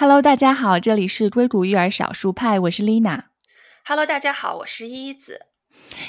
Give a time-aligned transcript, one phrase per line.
[0.00, 3.24] Hello，大家好，这里是硅谷育儿少数派，我是 Lina。
[3.84, 5.40] Hello，大家好，我是依依子。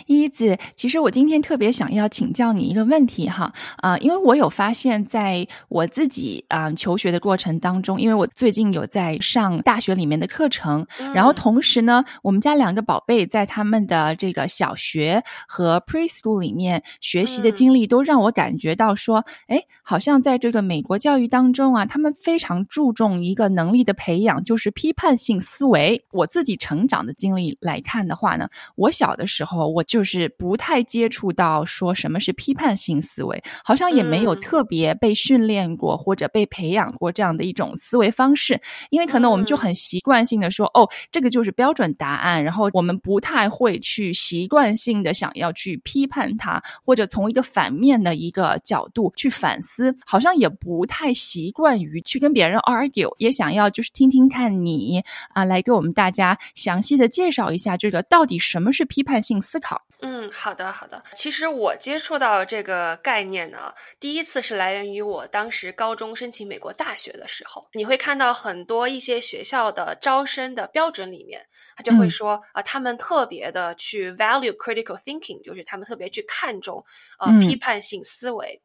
[0.08, 26.04] 依依子，其实我今天特别想要请教你一个问题哈，啊，因为我有发现，在我自己啊求学的过程当中，因为我最近有在上大学里面的课程，然后同时呢，我们家两个宝贝在他们的这个小学和 preschool 里面学习的经历，都让我感觉到说，哎，好像在这个美国教育当中啊，他们非常注重一个能力的培养，就是批判性思维。
[26.12, 29.69] 我自己成长的经历来看的话呢，我小的时候。
[29.70, 38.60] 我就是不太接触到说什么是批判性思维，好像也没有特别被训练过或者被培养过这样的一种思维方式。
[38.90, 59.59] 因为可能我们就很习惯性的说，哦，这个就是标准答案，然后我们不太会去习惯性的想要去批判它，或者从一个反面的一个角度去反思，好像也不太习惯于去跟别人 argue，也想要就是听听看你啊，来给我们大家详细的介绍一下这个到底什么是批判性思。
[59.60, 59.82] 考。
[60.02, 61.04] 嗯，好的，好的。
[61.14, 67.68] 其实我接触到这个概念呢，第一次是来源于我当时高中申请美国大学的时候。
[67.74, 76.86] 你会看到很多一些学校的招生的标准里面，他就会说啊，他们特别的去 value critical thinking，就是他们特别去看重
[77.20, 78.62] 呃批判性思维。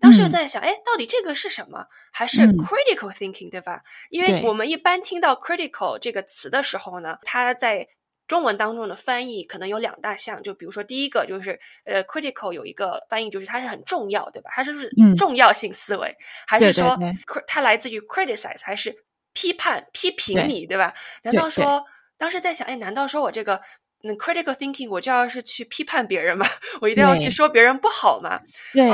[0.00, 1.86] 当时就在想，哎，到底这个是什么？
[2.10, 3.82] 还是 critical thinking，对吧？
[4.10, 7.86] 因为我们一般听到 critical 这个词的时候呢，它在
[8.32, 14.50] 中文当中的翻译可能有两大项，就比如说第一个就是呃，critical 有一个翻译就是它是很重要，对吧？
[14.54, 16.16] 它是不是重要性思维，
[16.46, 16.98] 还是说
[17.46, 20.94] 它来自于 criticize，还是批判批评你，对吧？
[21.24, 21.84] 难道说
[22.16, 23.60] 当时在想，哎，难道说我这个
[24.02, 26.46] 嗯 critical thinking 我就要是去批判别人吗？
[26.80, 28.40] 我一定要去说别人不好吗？
[28.72, 28.88] 对。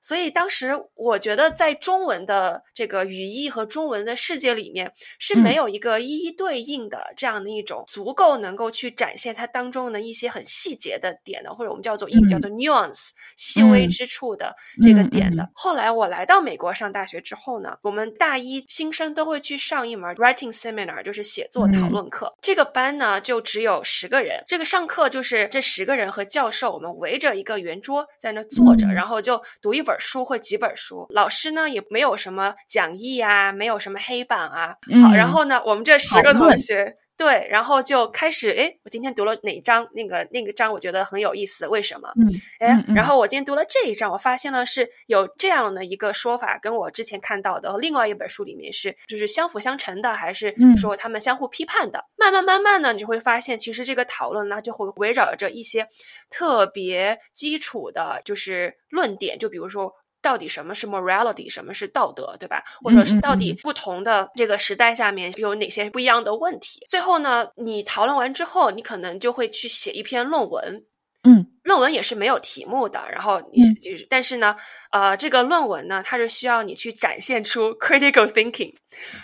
[0.00, 15.48] 所以当时我觉得，在中文的这个语义和中文的世界里面是没有一个一一对应的这样的一种足够能够去展现它当中的一些很细节的点的，或者我们叫做英语叫做 nuance 细微之处的这个点的。
[15.54, 22.34] 后来我来到美国上大学之后呢，我们大一新生都会去上一门 writing seminar，就是写作讨论课。
[22.40, 29.96] 这个班呢就只有十个人，这个上课就是这十个人和教授，我们围着一个圆桌在那坐着，然后就读一本。
[29.98, 34.74] 书或几本书，老师呢也没有什么讲义啊，没有什么黑板啊。
[35.02, 39.88] 好，然后呢，我们这十个同学对，然后就开始，哎，我今天读了哪章？
[39.94, 42.12] 那个那个章我觉得很有意思，为什么？
[42.16, 52.04] 嗯，哎，然后我今天读了这一章，我发现了是有这样的一个说法，跟我之前看到的另外一本书里面是就是相辅相成的，还是说他们相互批判的？
[52.16, 55.88] 慢慢慢慢呢，你就会发现，其实这个讨论呢就会围绕着一些
[56.28, 59.94] 特别基础的，就是论点，就比如说。
[60.26, 62.64] 到底什么是 morality，什么是道德，对吧？
[62.82, 66.80] 或者是到底不同的这个时代下面有哪些不一样的问题？
[66.88, 70.84] 最后呢，你讨论完之后，你可能就会去写一篇论文。
[71.22, 73.08] 嗯，论文也是没有题目的。
[73.08, 74.56] 然后你就是，但是呢，
[74.90, 78.74] 呃，这个论文呢，它是需要你去展现出 critical thinking。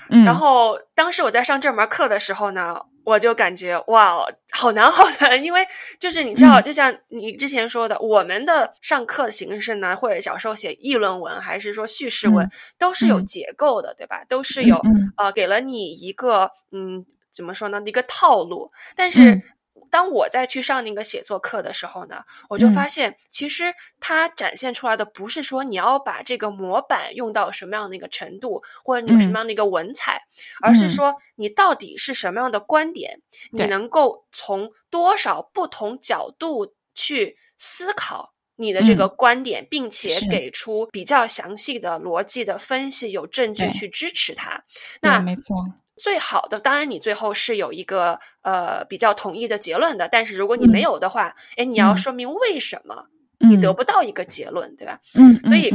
[0.08, 2.76] 嗯，然后当时我在上这门课的时候呢。
[3.04, 5.66] 我就感觉哇，好难好难，因为
[5.98, 12.48] 就是你知道，就像你之前说的，我们的上课的形式呢，或者小时候写议论文，还是说叙事文，
[12.78, 14.24] 都是有结构的，对吧？
[14.28, 14.80] 都是有
[15.16, 17.82] 呃，给了你一个嗯，怎么说呢？
[17.84, 19.42] 一个套路，但是。
[19.92, 30.22] 当我再去上那个写作课的时候呢，我就发现，其实它展现出来的不是说你要把这个模板用到什么样的一个程度，或者你有什么样的一个文采，
[30.62, 33.20] 而是说你到底是什么样的观点，
[33.50, 44.64] 你能够从多少不同角度去思考你的这个观点，并且给出比较详细的逻辑的分析，有证据去支持它。
[45.02, 45.54] 那没错。
[46.02, 50.08] 最好的，当然你最后是有一个呃比较统一的结论的。
[50.08, 53.06] 但是如果你没有的话，哎，你要说明为什么
[53.38, 54.98] 你得不到一个结论，对吧？
[55.14, 55.72] 嗯，所以。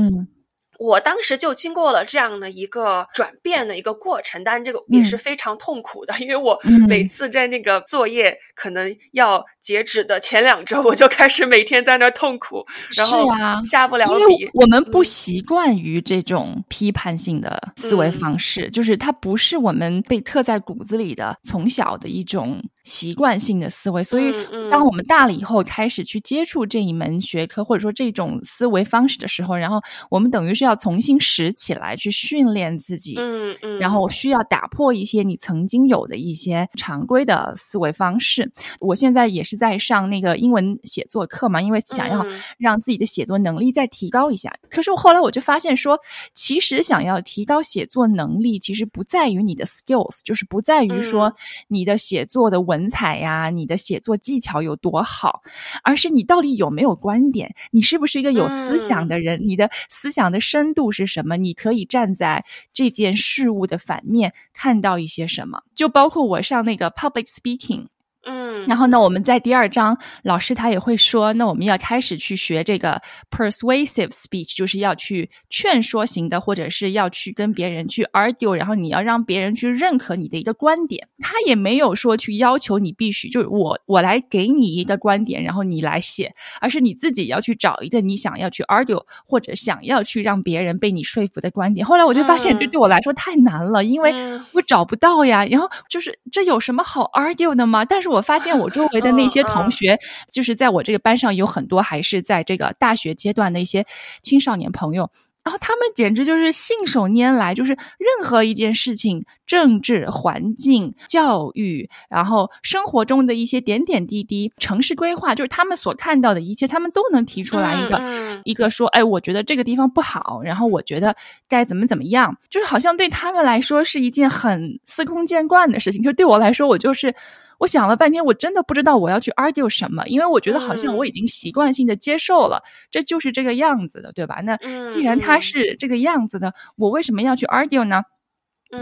[0.80, 12.66] 我当时就经过了这样的一个转变的一个过程，当然这个也是非常痛苦的，因为我每次在那个作业可能要截止的前两周，我就开始每天在那痛苦，
[12.96, 13.28] 然后
[13.64, 14.50] 下不了笔。
[14.53, 22.62] 我们不习惯于这种批判性的思维方式，就是它不是我们被刻在骨子里的从小的一种。
[22.87, 24.01] 习惯性的思维。
[24.01, 24.34] 所以，
[24.72, 33.16] 当我们大了以后，开始去接触这一门学科或者说这种思维方式的时候，然后我们等于是要重新拾起来，去训练自己。
[33.17, 33.78] 嗯嗯。
[33.79, 38.49] 然后需要打破一些你曾经有的一些常规的思维方式。
[38.79, 42.25] 我现在也是在上那个英文写作课嘛，因为想要
[42.57, 44.53] 让自己的写作能力再提高一下。
[44.69, 45.99] 可是我后来我就发现说，
[46.34, 51.34] 其实想要提高写作能力，其实不在于你的 skills，就是不在于说
[51.67, 55.41] 你的写作的文采呀，你的写作技巧有多好，
[55.84, 61.38] 而是你到底有没有观点，你是不是一个有思想的人，你的思想的深度是什么？
[61.38, 62.44] 你可以站在
[62.74, 65.64] 这件事物的反面看到一些什么？
[65.74, 67.88] 就包括我上那个 public speaking。
[68.29, 73.02] 嗯，然后呢，我们在第二章，老师他也会说，那我们要开始去学这个
[73.32, 81.08] persuasive speech，就是要去劝说型的，或者是要去跟别人去 argue，然后你要让别人去认可你的一个观点。
[81.20, 91.85] 他也没有说去要求你必须就是我我来给你一个观点，然后你来写，而是你自己要去找一个你想要去 argue 或者想要去让别人被你说服的观点。
[91.85, 94.14] 后来我就发现这对我来说太难了，因为
[94.52, 95.46] 我找不到呀。
[95.46, 97.85] 然后就是这有什么好 argue 的吗？
[97.85, 98.16] 但是我。
[98.17, 99.96] 我发现我周围的那些同学，
[100.31, 103.85] 就是在我这个班上有很多还是在这个大学阶段的一些
[104.23, 105.08] 青少年朋友，
[105.43, 121.16] 然后他们简直就是信手拈来，就是任何一件事情，政治、环境、教育，然后生活中的一些点点滴滴、城市规划，就是他们所看到的一切，他们都能提出来一个一个说，哎，我觉得这个地方不好，然后我觉得
[121.47, 127.13] 该怎么怎么样，就是好像对他们来说是一件很司空见惯的事情，就是对我来说，我就是。
[127.59, 132.62] 我想了半天，我真的不知道我要去 argue 什么，因为我觉得好像我已经习惯性的接受了，
[132.92, 134.42] 这就是这个样子的，对吧？
[134.44, 134.58] 那
[134.90, 138.04] 既然它是这个样子的，我为什么要去 argue 呢？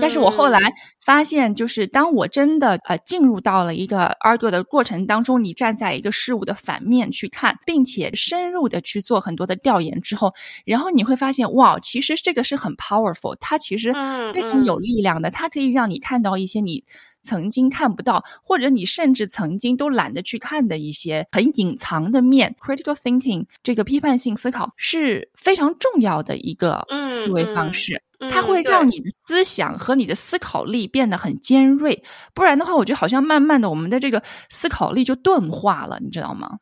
[0.01, 0.59] 但是我后来
[1.05, 10.33] 发现，就是当我真的呃进入到了一个 argue 的过程当中，你站在一个事物的反面去看，并且深入的去做很多的调研之后，
[10.65, 13.93] 然后你会发现，哇，其实这个是很 powerful，它其实
[14.33, 16.83] 非常有力量的，它可以让你看到一些你。
[17.25, 28.01] 曾经看不到，或者你甚至曾经都懒得去看的一些很隐藏的面，critical thinking 这个批判性思考是非常重要的一个思维方式，
[28.31, 36.59] 它会让你的思想和你的思考力变得很尖锐，不然的话，我觉得好像慢慢的我们的这个思考力就钝化了，你知道吗？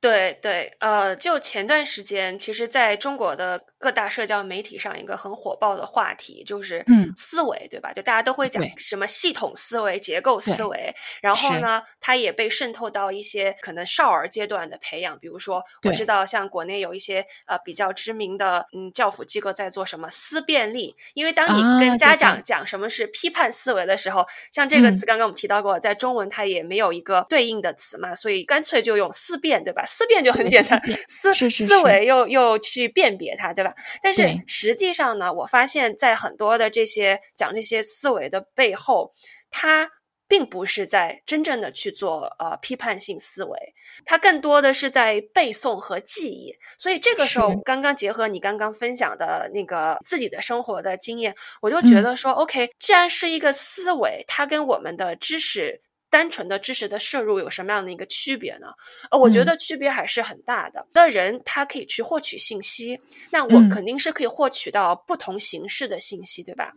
[0.00, 6.82] 对对，呃，就前段时间，其实在中国的各大社交媒体上，一个很火爆的话题就是
[7.14, 7.92] 思维，对吧？
[7.92, 29.84] 就大家都会讲什么系统思维、结构思维，然后呢，它也被渗透到一些可能少儿阶段的培养，比如说，我知道像国内有一些呃比较知名的嗯教辅机构在做什么思辨力，因为当你跟家长讲什么是批判思维的时候，像这个词刚刚我们提到过，在中文它也没有一个对应的词嘛，所以干脆就用思辨，对吧？
[29.90, 33.74] 思辨就很简单，思思维又又去辨别它，对吧？
[34.00, 39.12] 但是实际上呢，我发现，在很多的这些讲这些思维的背后，
[39.50, 39.90] 它
[40.28, 43.58] 并不是在真正的去做呃批判性思维，
[44.04, 46.54] 它更多的是在背诵和记忆。
[46.78, 55.82] 所以这个时候，刚刚结合你刚刚分享的那个自己的生活的经验，我就觉得说，OK，既然是一个思维，它跟我们的知识。
[56.10, 58.66] 单纯的知识的摄入有什么样的一个区别呢？
[59.10, 60.84] 呃，我觉得区别还是很大的。
[60.92, 66.72] 的人他可以去获取信息，那我肯定是可以获取到不同形式的信息，对吧？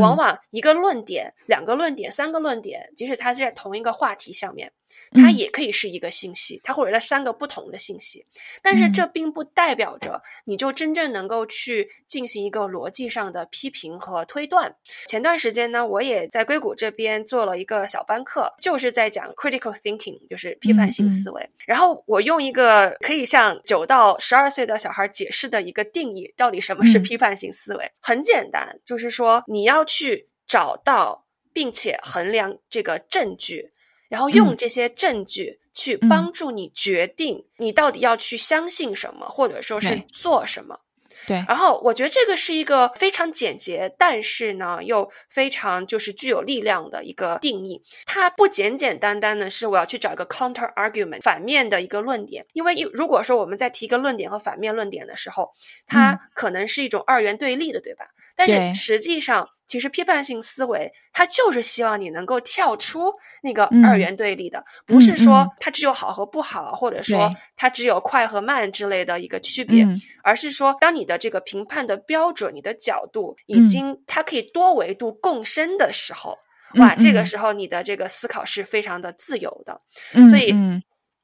[0.00, 4.70] 往往一个论点、两个论点、三个论点，即使它在同一个话题下面。
[5.12, 8.26] 它也可以是一个信息，它或者它三个不同的信息，
[8.62, 14.74] 但是这并不代表着你就真正能够去进行一个逻辑上的批评和推断。
[15.06, 21.48] 前段时间呢，我也在硅谷这边做了一个小班课，就是在讲 critical thinking，就是批判性思维。
[21.66, 27.92] 然后我用一个可以向九到十二岁的小孩解释的一个定义，到底什么是批判性思维？
[28.00, 33.70] 很简单，就是说你要去找到并且衡量这个证据。
[34.14, 40.78] 然后用这些证据去帮助你决定你到底要去相信什么，或者说是做什么。
[41.26, 41.44] 对。
[41.48, 47.82] 然后我觉得这个是一个非常简洁，但是呢又非常就是具有力量的一个定义。
[48.06, 55.50] 它不简简单单的是我要去找一个 counter argument 反面的一个论点，因为如果说我们在提一个论点和反面论点的时候，
[55.88, 58.04] 它可能是一种二元对立的，对吧？
[58.36, 59.48] 但是实际上。
[59.74, 63.12] 其实批判性思维，它就是希望你能够跳出
[63.42, 69.84] 那个二元对立的，不是说它只有好和不好，或者说它只有快和慢之类的一个区别，
[70.22, 76.38] 而是说，当你的这个评判的标准、你的角度已经它可以多维度共生的时候，
[76.76, 77.26] 哇，嗯这个嗯。
[77.26, 79.80] 时候你的这个思考是非常的自由的。
[80.12, 80.28] 嗯。
[80.28, 80.80] 所以嗯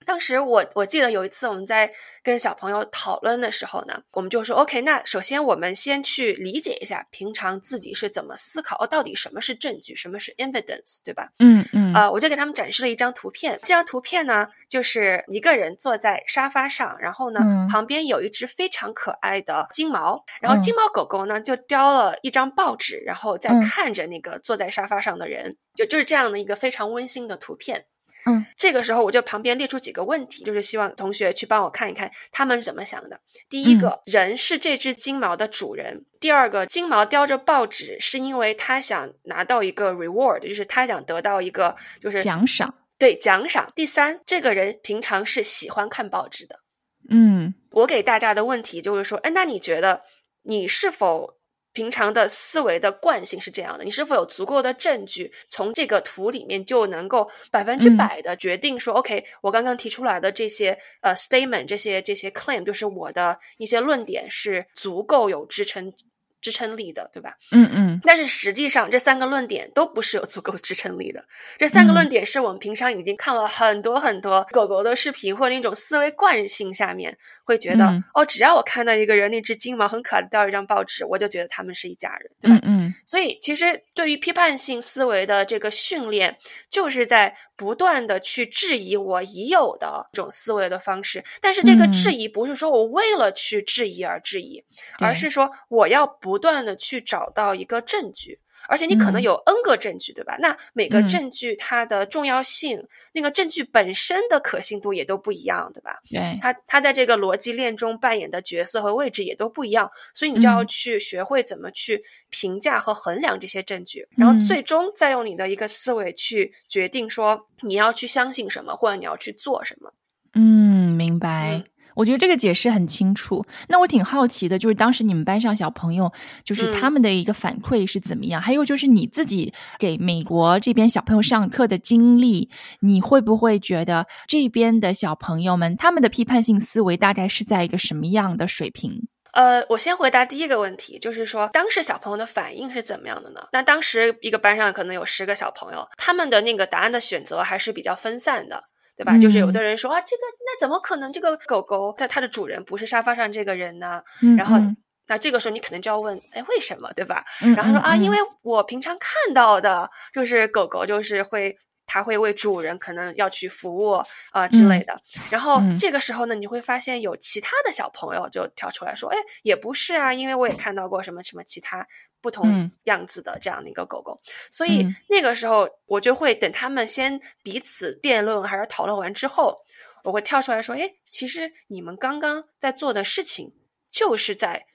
[0.07, 1.91] 当时我我记得有一次我们在
[2.23, 11.31] 跟小朋友讨论的时候呢，我们就说 OK，那首先我们先去理解一下平常自己是怎么思考，哦，到底什么是证据，什么是 evidence，对吧？
[11.39, 11.65] 嗯？
[11.73, 11.95] 嗯。
[11.95, 13.59] 呃，我就给他们展示了一张图片。
[13.63, 17.69] 这张图片呢，就是一个人坐在沙发上，然后呢，嗯。
[17.69, 20.61] 旁边有一只非常可爱的金毛，然后嗯。
[20.63, 23.63] 金毛狗狗呢就叼了一张报纸，然后在嗯。
[23.63, 27.85] 看着那个坐在沙发上的人，就就是这样的一个非常温馨的图片。
[28.27, 33.21] 嗯，这个时候我就旁边列出几个问题，就是希望同学去帮我看一看他们是怎么想的。
[33.49, 43.73] 第一个，人是这只金毛的主人；第二个，金毛叼着报纸是因为他想拿到一个 reward，就是他想得到一个就是奖赏，对奖赏。
[43.75, 46.61] 第三，这个人平常是喜欢看报纸的。
[47.09, 50.03] 嗯我给大家的问题就是说，哎，那你觉得
[50.43, 51.37] 你是否
[51.73, 53.85] 平常的思维的惯性是这样的？
[53.85, 65.93] 你是否有足够的证据，从这个图里面就能够百分之百的决定说、o k 我刚刚提出来的这些呃 statement，这些这些 claim，就是我的一些论点是足够有支撑
[66.41, 67.35] 支撑力的，对吧？
[67.53, 71.25] 嗯嗯但是实际上，这三个论点都不是有足够支撑力的。
[71.59, 82.59] 这三个嗯论点是我们平常已经看了很多很多狗狗的视频，或者那种思维惯性下面，会觉得、嗯哦，只要我看到一个人那只金毛很可爱的叼一张报纸，我就觉得他们是一家人，对吧？
[82.63, 86.37] 嗯嗯所以，其实对于批判性思维的这个训练，
[86.71, 91.23] 就是在不断的去质疑我已有的这种思维的方式。
[91.43, 94.65] 但是，这个嗯质疑不是说我为了去质疑而质疑，
[94.99, 98.39] 而是说我要不断的去找到一个证据。
[98.71, 100.37] 而且你可能嗯有 N 个证据，对吧？
[100.39, 102.81] 那每个嗯证据它的重要性，
[103.13, 105.99] 那个证据本身的可信度也都不一样，对吧？
[106.09, 119.93] 对，它它在这个逻辑链中扮演的角色和位置也都不一样，所以你就要嗯去学会怎么去评价和衡量这些证据，然后嗯最终再用你的一个思维去决定说你要去相信什么，或者你要去做什么。
[120.35, 121.65] 嗯，明白。
[121.91, 123.45] 嗯我觉得这个解释很清楚。
[123.69, 126.11] 那我挺好奇的，就是当时你们班上小朋友，
[126.45, 128.41] 就是嗯他们的一个反馈是怎么样？
[128.41, 132.49] 还有就是你自己给美国这边小朋友上课的经历，
[132.81, 139.09] 你会不会觉得这边的小朋友们他们的批判性思维大概是在一个什么样的水平？
[139.33, 143.41] 呃，我先回答第一个问题，就是说当时小朋友的反应是怎么样的呢？
[143.53, 148.63] 那当时一个班上可能有十个小朋友，他们的那个答案的选择还是比较分散的。
[149.01, 149.17] 对吧？
[149.17, 151.11] 就是有的人说啊，这个那怎么可能？
[151.11, 154.03] 这个狗狗它它的主人不是沙发上这个人呢？
[154.23, 154.77] 嗯然后嗯
[155.07, 156.93] 那这个时候你可能就要问，哎，为什么？
[156.93, 157.25] 对吧？
[157.43, 161.57] 嗯然后说啊，嗯因为我平常看到的就是狗狗就是会。
[161.93, 164.07] 它会为主人可能要去服务啊、
[164.43, 164.97] 呃之类的，
[165.29, 165.77] 然后嗯。
[165.77, 171.85] 这个时候呢，你会发现有其他的小朋友就跳出来说：“哎，也不是啊，因为我也看到过什么什么其他
[172.21, 172.71] 不同嗯。
[172.85, 174.21] 样子的这样的一个狗狗。
[174.53, 174.95] 所以嗯。
[175.09, 179.59] 那个时候我就会等他们先彼此辩论还是讨论完之后，
[180.05, 183.53] 我会跳出来说：“哎，其实你们刚刚在做的事情
[183.91, 184.67] 就是在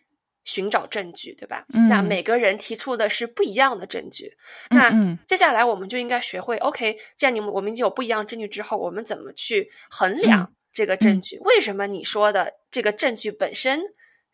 [0.45, 1.65] 寻找证据，对吧？
[1.73, 4.37] 嗯那每个人提出的是不一样的证据。
[4.69, 11.37] 嗯那嗯接下来我们就应该学会，OK，既然你们我们已经有不一样证据之后，我们怎么去衡量嗯这个证据？
[11.39, 13.81] 为什么你说的这个证据本身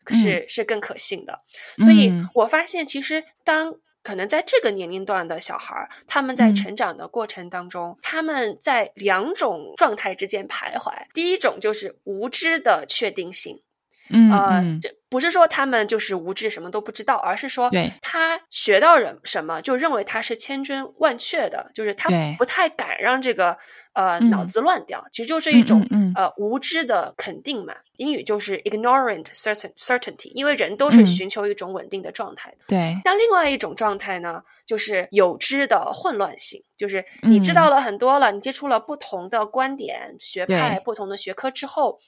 [0.08, 1.38] 是、是更可信的？
[1.78, 10.92] 所以嗯我发现，其实当可能在这个年龄段的小孩儿，他们在嗯成长的过程当中，他们在两种状态之间徘徊。
[11.14, 13.62] 第一种就是无知的确定性，
[14.10, 23.56] 嗯这不是说他们就是无知，什么都不知道，而是说他学到人什么就认为他是千真万确的，就是他不太敢让这个
[23.94, 24.30] 呃、嗯。
[24.30, 27.74] 脑子乱掉，其实就是一种、呃无知的肯定嘛。
[27.98, 31.06] 英语就是 ignorant certain certainty，因为人都是嗯。
[31.06, 32.58] 寻求一种稳定的状态的。
[32.66, 37.54] 对，那另外一种状态呢，就是有知的混乱性，就是你知嗯。
[37.54, 42.00] 道了很多了，你接触了不同的观点、学派、不同的学科之后，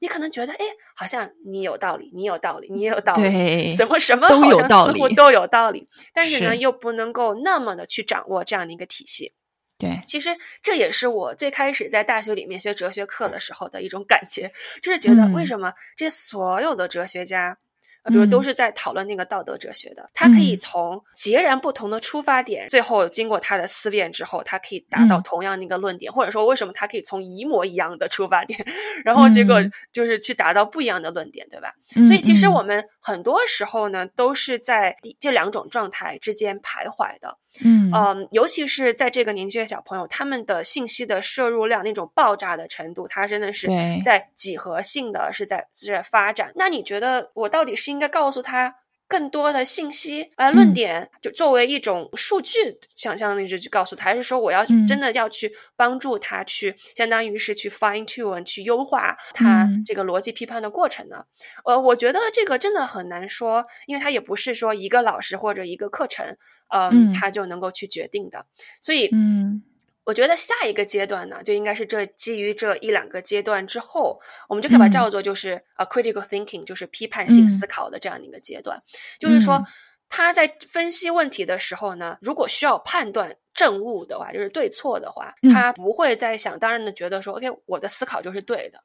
[0.00, 0.64] 你可能觉得，哎，
[0.94, 6.58] 好像你有道理，你有道理，你也有道理，对什么什么好像似乎都有道理，但是呢，是。
[6.58, 9.32] 又不能够那么的去掌握这样的一个体系。
[9.78, 14.52] 对，其实这也是我最开始在大学里面学哲学课的时候的一种感觉，
[14.82, 15.22] 就是觉得。
[15.22, 17.56] 嗯为什么这所有的哲学家，呃，
[18.04, 18.44] 比如都嗯。
[18.44, 20.58] 是在讨论那个道德哲学的，他可以嗯。
[20.58, 25.22] 从截然不同的出发点，最后经过他的思辨之后，他可以达到嗯。
[25.22, 28.58] 同样的一个论点，或者说为什么他可以从一模一样的出发点，
[29.04, 29.72] 然后结果嗯。
[29.92, 31.74] 就是去达到不一样的论点，对吧？
[31.96, 32.52] 嗯所以其实嗯。
[32.52, 37.36] 我们很多时候呢，都是在这两种状态之间徘徊的。
[37.64, 43.68] 嗯嗯，尤其是在这个年纪的小朋友，他们的信息的摄入量那种爆炸的程度，它真的是
[44.04, 46.52] 在几何性的是在是在发展。
[46.54, 48.74] 那你觉得我到底是应该告诉他
[49.08, 61.24] 更多的信息呃论点，就作为一种数据想象力就去告诉他，还是说我要真的要去帮助他去，相当于是去 fine tune 去优化他这个逻辑批判的过程呢？
[61.64, 66.36] 呃，我觉得这个真的很难说，因为他也不是说一个老师或者一个课程，
[66.68, 68.44] 嗯，他就能够去决定的，
[68.82, 69.62] 所以嗯。
[70.08, 78.82] 我觉得下一个阶段呢，就应该是这基于这一两个阶段之后，我们就可以把它叫做就是呃 critical thinking，就是批判性思考的这样的一个阶段。
[79.20, 79.62] 就是说，
[80.08, 88.80] 他在分析问题的时候呢，如果需要判断正误的话，就是对错的话，他不会再想当然的觉得说，OK，我的思考就是对的。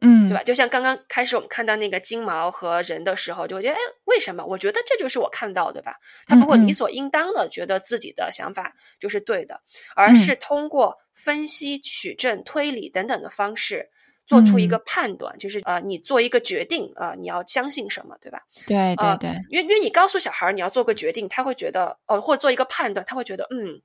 [0.00, 0.42] 嗯，对吧？
[0.42, 4.44] 就像刚刚开始我们看到那个金毛和人的时候，就会觉得，哎，为什么？
[4.44, 5.92] 我觉得这就是我看到，对吧？
[6.26, 9.60] 他不会理所应当的觉得自己的想法就是对的，
[9.96, 13.90] 而是通过分析、取证、推理等等的方式，
[14.26, 18.40] 做出一个判断，就是呃，你做一个决定，呃，你要相信什么，对吧？
[18.66, 23.80] 对对对，因为因为你告诉小孩你要做个决定，他会觉得，哦，或者做一个判断，他会觉得，嗯。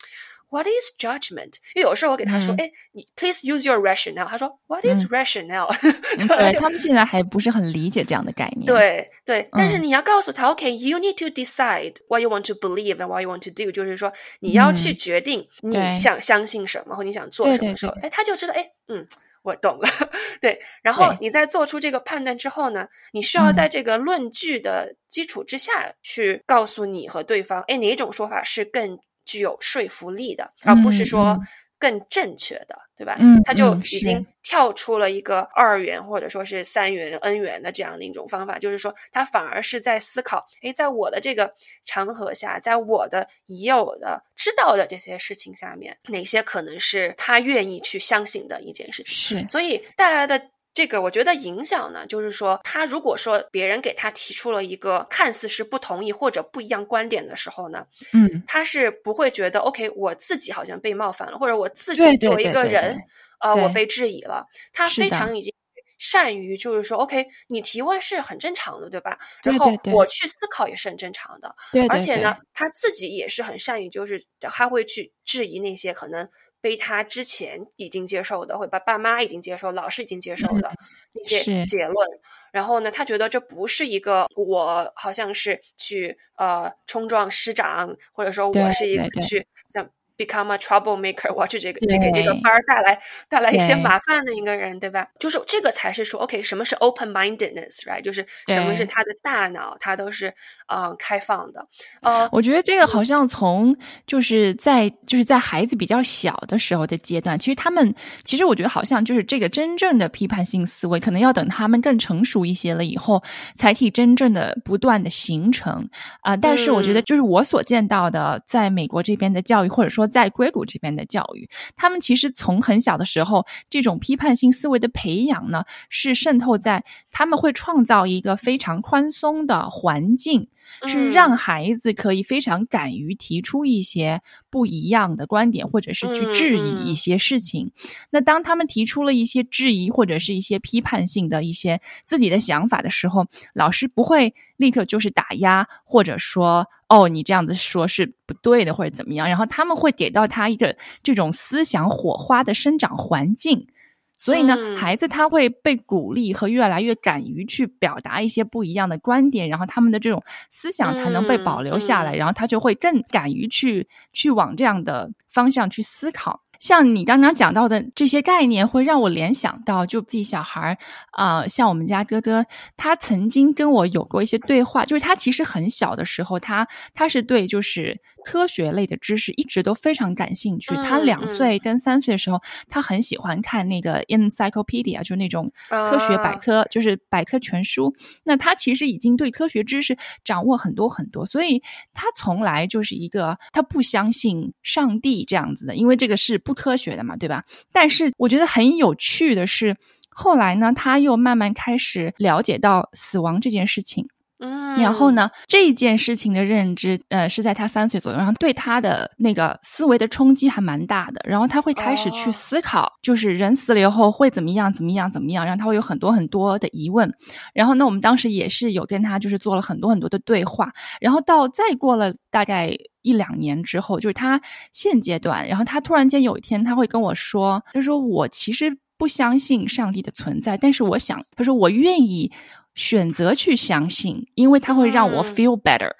[0.54, 1.56] What is judgment？
[1.74, 4.28] 因为有时候我给他说，哎，你 please use your rationale。
[4.28, 5.68] 他说，What is rationale？
[6.28, 8.68] 对他们现在还不是很理解这样的概念。
[8.68, 13.72] 对对，但是你要告诉他，OK，you need to decide what you want to believe and what you want to do。
[13.72, 19.08] 就是说，你要去决定你想相信什么或你想做什么时候，哎，他就知道，哎，嗯，
[19.42, 19.90] 我懂了。
[20.40, 29.00] 对，然后你在做出这个判断之后呢，你需要在这个论据的基础之下去告诉你和对方，哎，哪种说法是更。
[29.26, 31.38] 具有说服力的，而不是说
[31.80, 33.18] 更正确的，对吧？
[33.20, 41.54] 嗯，他就已经跳出了一个二元或者说是三元 n 元的这样的一种方法，就是说他反而是在思考：诶，在我的这个
[41.84, 49.40] 场合下，在我的已有的知道的这些事情下面，哪些可能是他愿意去相信的一件事情？
[49.40, 50.50] 是，所以带来的。
[50.74, 63.00] 这个我觉得影响呢，就是说，他如果说别人给他提出了一个看似是不同意或者不一样观点的时候呢，嗯，他是不会觉得 OK，我自己好像被冒犯了，或者我自己作为一个人，
[63.40, 64.46] 呃，我被质疑了。
[64.72, 65.54] 他非常已经
[66.00, 69.20] 善于就是说，OK，你提问是很正常的，对吧？
[69.44, 76.28] 然后我去思考也是很正常的，对，而且呢，他自己也是很善于，就是他会去质疑那些可能。
[76.64, 80.72] 被他之前已经接受的，或者爸爸妈已经接受、老师已经接受的
[81.14, 82.08] 那些结论，
[82.54, 89.90] 然后呢，他觉得这不是一个我好像是去呃冲撞师长，或者说我是一个去像。
[90.26, 93.00] Become a troublemaker，我要去这个这给这个班带来
[93.30, 95.08] 带来一些麻烦的一个人，对吧？
[95.20, 98.02] 就是这个才是说，OK，什么是 open-mindedness，right？
[98.02, 100.34] 就是什么是他的大脑，他都是
[100.68, 101.68] 嗯开放的。
[102.02, 107.94] 呃，我觉得这个好像从就是在就是在孩子比较小的时候的阶段，其实他们
[108.24, 113.22] 其实我觉得好像就是这个真正的批判性思维，可能要等他们更成熟一些了以后，
[113.56, 115.88] 才可以真正的不断的形成
[116.22, 116.36] 啊。
[116.38, 130.48] 但是我觉得就是我所见到的，在美国这边的教育，或者说在硅谷这边的教育，他们其实从很小的时候，这种批判性思维的培养呢，是渗透在他们会创造一个非常宽松的环境。
[130.88, 137.72] 是让孩子可以非常敢于提出一些不一样的观点，或者是去质疑一些事情。
[138.10, 149.28] 那当他们提出了一些质疑或者是一些批判性的一些自己的想法的时候，老师不会立刻就是打压，或者说哦你这样子说是不对的，或者怎么样。
[149.28, 153.68] 然后他们会给到他一个这种思想火花的生长环境。
[154.16, 166.43] 所以呢，孩子他会被鼓励和越来越敢于去表达一些不一样的观点，然后他们的这种思想才能被保留下来，然后他就会更敢于去去往这样的方向去思考。
[166.64, 170.78] 像你刚刚讲到的这些概念，会让我联想到，就自己小孩儿
[171.12, 172.46] 啊，像我们家哥哥，
[172.78, 174.86] 他曾经跟我有过一些对话。
[174.86, 180.74] 就是他其实很小的时候，他他是对就是科学类的知识一直都非常感兴趣。
[180.78, 187.94] 他两岁跟三岁的时候，他很喜欢看那个 encyclopedia，就是那种科学百科，就是百科全书。
[188.24, 191.62] 那他其实已经对科学知识掌握很多很多，所以
[191.94, 196.53] 他从来就是一个他不相信上帝这样子的，因为这个是不。
[196.54, 197.44] 科学的嘛，对吧？
[197.72, 199.76] 但是我觉得很有趣的是，
[200.10, 204.08] 后来呢，他又慢慢开始了解到死亡这件事情。
[204.46, 211.22] 嗯，然后呢，这件事情的认知，呃，是在他三岁左右，然后对他的那个思维的冲击还蛮大的。
[211.24, 215.46] 然后他会开始去思考，就是人死了以后会怎么样，怎么样，怎么样。
[215.46, 217.10] 然后他会有很多很多的疑问。
[217.54, 220.70] 然后那，我们当时也是有跟他就是做了很多很多的对话。
[221.00, 224.42] 然后到再过了大概一两年之后，就是他
[224.74, 232.30] 现阶段，然后他突然间有一天他会跟我说，他说我其实不相信上帝的存在，但是我想，他说我愿意。
[232.76, 235.92] 选择去相信，因为它会让我 feel better。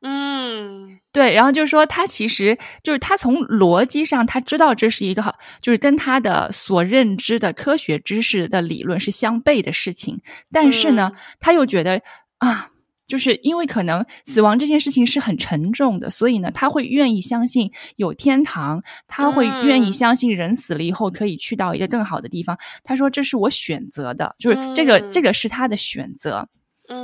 [0.00, 10.20] 嗯，对，然后就是说，他其实就是他从逻辑上他知道这是一个，就是跟他的所认知的科学知识的理论是相悖的事情，
[10.50, 12.02] 但是呢，他又觉得
[12.38, 12.68] 啊。
[13.06, 22.56] 就是因为可能死亡这件事情是很沉重的，所以呢，他会愿意相信有天堂，他会愿意相信人死了以后可以去到一个更好的地方。
[22.84, 26.48] 他说：“这是我选择的，就是这个，这个是他的选择。”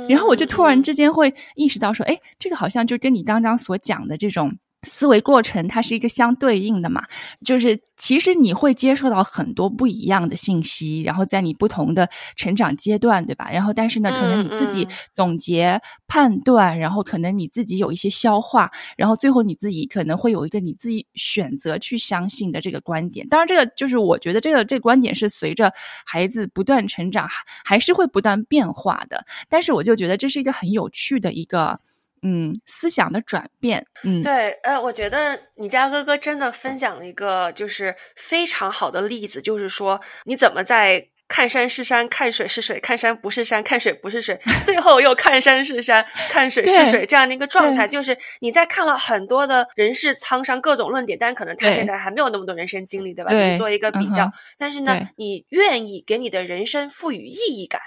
[0.07, 7.03] 然后我就突然之间会意识到说：“哎，这个好像就跟你刚刚所讲的这种。”思维过程它是一个相对应的嘛，
[7.43, 13.49] 就是其实你会接受到很多不一样的信息，然后在你不同的成长阶段，对吧？
[13.51, 23.27] 然后但是呢，可能你自己总结判断，然后可能你自己有一些消化，然后最后你自己可能会有一个你自己选择去相信的这个观点。
[23.27, 25.73] 当然，这个就是我觉得这个这个观点是随着
[26.05, 27.27] 孩子不断成长，
[27.65, 29.25] 还是会不断变化的。
[29.49, 31.77] 但是我就觉得这是一个很有趣的一个。
[32.21, 53.31] 嗯，思想的转变，嗯，对，呃，我觉得你家哥哥真的分享了一个就是非常好的例子，就是说你怎么在看山是山，看水是水，看山不是山，看水不是水，最后又看山是山，看水是水这样的一个状态，就是你在看了很多的人世沧桑各种论点，但可能他现在还没有那么多人生经历，对吧？
[53.31, 54.27] 就是做一个比较，
[54.57, 57.79] 但是呢，你愿意给你的人生赋予意义感，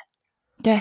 [0.62, 0.80] 对。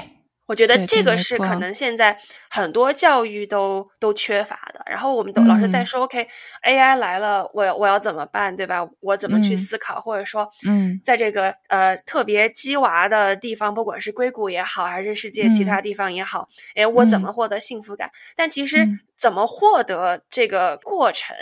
[0.52, 2.18] 我觉得这个是可能现在
[2.50, 4.82] 很多教育都都缺乏的。
[4.86, 8.86] 然后我们都老师在说，OK，AI 来了，我我要怎么办，对吧？
[9.00, 18.12] 我怎么去思考，或者说，嗯，在这个呃特别鸡娃的地方，不管是硅谷也好，还是世界其他地方也好，哎，我怎么获得幸福感？
[18.36, 18.86] 但其实
[19.18, 21.34] 怎么获得这个过程，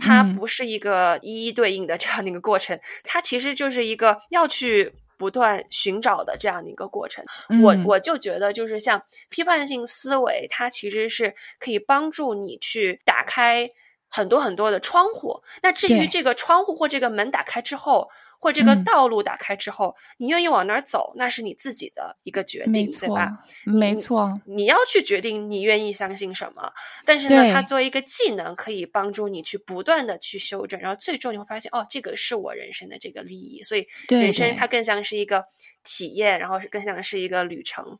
[0.00, 4.92] 它不是一个一一对应的这样的一个过程，它其实就是一个要去。
[5.18, 7.24] 不断寻找的这样的一个过程，
[7.62, 13.68] 我我就觉得就是像批判性思维，它其实是可以帮助你去打开
[14.08, 15.42] 很多很多的窗户。
[15.62, 18.08] 那至于这个窗户或这个门打开之后。
[18.40, 23.32] 或这个道路打开之后，你愿意往哪儿走，那是你自己的一个决定，对吧？
[23.64, 26.72] 没错，你要去决定你愿意相信什么。
[27.04, 33.64] 但是呢，它作为一个技能，可以帮助你去不断的去修正，然后最终你会发现，哦，这个是我人生的这个利益。
[33.64, 35.44] 所以，人生它更像是一个
[35.82, 37.98] 体验，然后是更像是一个旅程。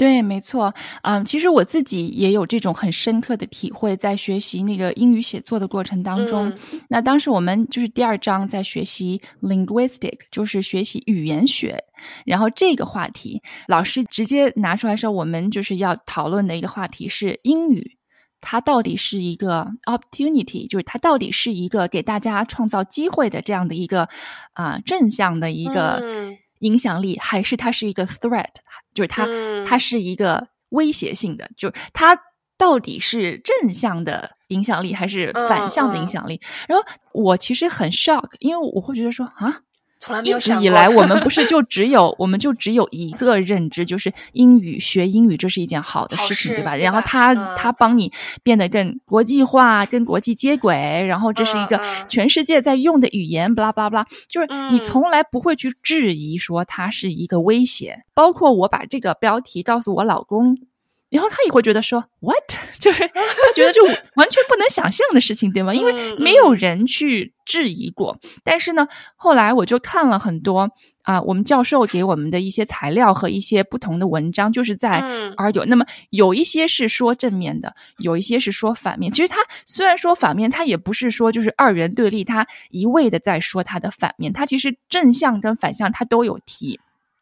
[0.00, 6.50] 对，没错，嗯，其实我自己也有这种很深刻的体会，在学习那个英语写作的过程当中。
[6.88, 11.84] 那当时我们就是第二章在学习 linguistic，就是学习语言学。
[12.24, 17.98] 然后这个话题，老师直接拿出来说，我们就是要讨论的一个话题是英语，
[18.40, 24.08] 它到底是一个 opportunity，就是它到底是一个给大家创造机会的这样的一个
[24.54, 26.02] 啊正向的一个
[26.60, 28.54] 影响力，还是它是一个 threat？
[28.94, 29.26] 就是它，
[29.66, 32.18] 它是一个威胁性的，就是它
[32.56, 36.40] 到底是正向的影响力还是反向的影响力？
[36.66, 39.62] 然后我其实很 shock，因为我会觉得说啊。
[40.24, 46.74] 一直以来，我们 不是就只有我们就只有一个认知，就是英语学英语这是一件好的事情，对吧？
[46.74, 48.10] 然后他他帮你
[48.42, 58.04] 变得更国际化，跟国际接轨，然后这是一个全世界在用的语言，巴拉巴拉巴拉，就是你从来不会去质疑说它是一个威胁。
[58.14, 60.58] 包括我把这个标题告诉我老公。
[61.10, 62.36] 然后他也会觉得说，what，
[62.78, 65.74] 就是他觉得就完全不能想象的事情，对吗？
[65.74, 68.16] 因为没有人去质疑过。
[68.44, 70.70] 但是呢，后来我就看了很多
[71.02, 75.00] 啊，我们教授给我们的一些材料和一些不同的文章，就是在
[75.36, 75.64] argue。
[75.64, 79.10] 那么有一些是说正面的，有一些是说反面。
[79.10, 86.78] 其实他虽然说反面，他也不是说就是二元对立，他一味的在说他的反面，他其实正向跟反向他都有提。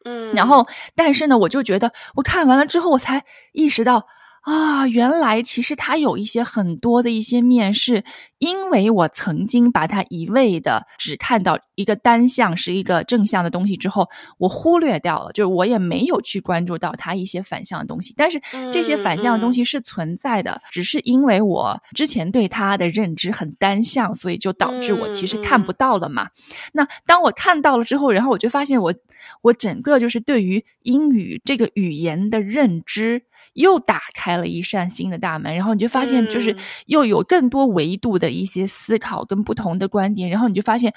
[0.09, 4.07] 嗯，然后，但是呢，我就觉得我看完了之后，我才意识到。
[4.41, 8.03] 啊，原来其实它有一些很多的一些面，是
[8.37, 18.13] 因为我曾经把它一味的只看到一个单向是一个正向的东西之后，我忽略掉了，就是我也没有去关注到它一些反向的东西。
[18.15, 26.29] 但是这些反向的东西是存在的，只是因为我之前对它的认知很单向，所以就导致我其实看不到了嘛。
[26.71, 28.93] 那当我看到了之后，然后我就发现我
[29.41, 33.21] 我整个就是对于英语这个语言的认知。
[33.59, 40.93] 又打开了一扇新的大门，然后你就发现，就是又有更多维度的一些思考跟不同的观点，然后你就发现，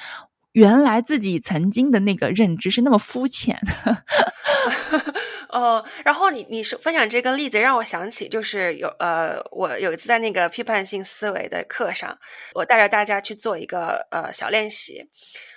[0.53, 3.61] 原来自己曾经的那个认知是那么肤浅。
[5.51, 12.17] 哦，然后你你是分享这个例子，让我想起就是有呃，我有一次在那个批判性思维的课上，
[12.55, 15.11] 我带着大家去做一个呃小练习。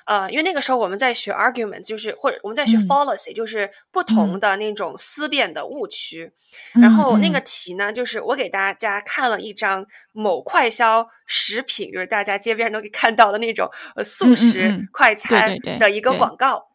[0.05, 6.31] 呃，因为那个时候我们在学 argument，就是或者我们在学 fallacy，就是不同的那种思辨的误区。
[6.73, 16.74] 然后那个题呢，就是我给大家看了一张某快消食品，就是大家街边都可以看到的那种呃速食快餐的一个广告。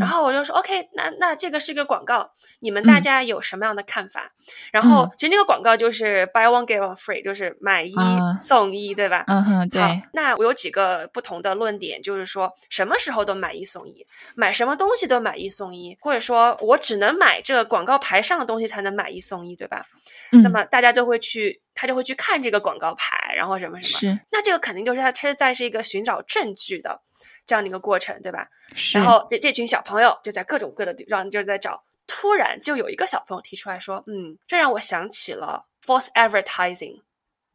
[0.00, 2.28] 然后我就说，OK，那那这个是个广告，
[2.60, 4.32] 你们大家有什么样的看法？
[4.72, 7.94] 然后其实那个广告就是 buy one get one free，就是买一
[8.40, 9.24] 送一，对吧？
[9.28, 10.02] 嗯哼，对。
[10.12, 19.86] 那我有几个不同的论点，就是说什么时候都买一送一，买什么东西都买一送一，或者说我只能买这广告牌上的东西才能买一送一，对吧？
[20.30, 24.00] 那么大家都会去，他就会去看这个广告牌，然后什么什么。
[24.00, 24.20] 是。
[24.32, 27.02] 那这个肯定就是他他是在是一个寻找证据的。
[27.46, 28.48] 这样的一个过程，对吧？
[28.92, 37.00] 然后这这群小朋友就在各种各的地方就是在找，突然就有一个小朋友提出来说：“嗯，这让我想起了 false advertising，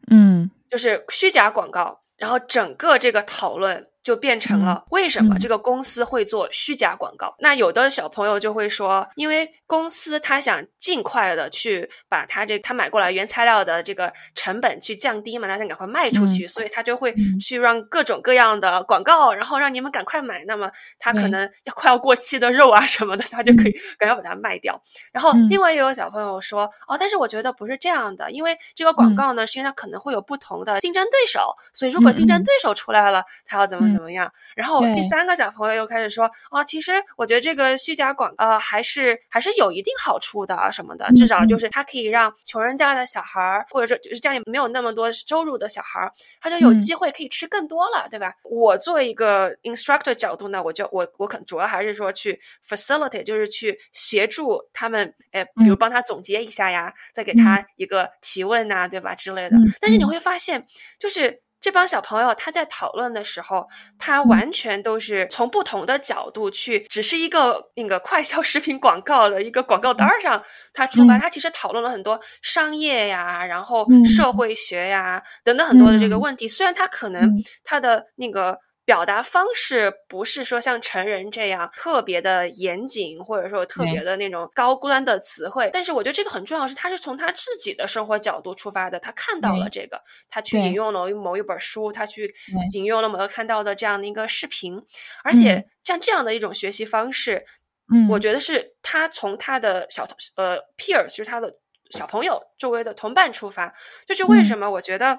[0.10, 3.88] 嗯，就是虚假广告。”然后整个这个讨论。
[4.04, 7.36] 就变成了为什么这个公司会做虚假广告？
[7.40, 20.44] 那有的小朋友就会说，因为公司他想尽快的去把他这他买过来原材料的这个成本去降低嘛，他想赶快卖出去，所以他就会去让各种各样的广告，然后让你们赶快买。
[20.48, 24.82] 那么他可能要快要过期的肉啊什么的，他就可以赶快把它卖掉。
[25.14, 33.91] 然后另外也有小朋友说，哦，但是我觉得不是这样的，因为这个广告呢，实际上可能会有不同的竞争对手，所以如果竞争对手出来了，他要怎么？
[33.92, 34.32] 怎么样？
[34.56, 59.56] 然后第三个小朋友又开始说：“哦，其实我觉得这个虚假广呃还是还是有一定好处的啊什么的，至少就是它可以让穷人家的小孩儿，或者说就是家里没有那么多收入的小孩儿，他就有机会可以吃更多了，对吧？”我作为一个 instructor 角度呢，我就我我可能主要还是说去 facilitate，就是去协助他们，哎，比如帮他总结一下呀，再给他一个提问呐，对吧之类的。
[59.80, 60.66] 但是你会发现，
[61.00, 61.42] 就是。
[61.62, 63.68] 这帮小朋友他在讨论的时候，
[64.00, 70.44] 他完全都是从不同的角度去，只是一个那个快消食品广告的一个广告单上，
[70.74, 76.48] 他出发，他其实讨论了很多商业呀，然后社会学呀等等很多的这个问题。
[76.50, 77.30] 虽然他可能
[77.64, 78.58] 他的那个。
[78.92, 92.36] 表达方式不是说像成人这样特别的严谨，或者说特别的那种高端的词汇，但是我觉得这个很重要，是他是从他自己的生活角度出发的，他看到了这个，他去引用了某一本书，他去
[92.74, 94.78] 引用了某个看到的这样的一个视频，
[95.24, 97.46] 而且像这样的一种学习方式，
[97.94, 101.56] 嗯，我觉得是他从他的小呃 peers，就是他的
[101.92, 103.74] 小朋友周围的同伴出发，
[104.06, 105.18] 就是为什么我觉得。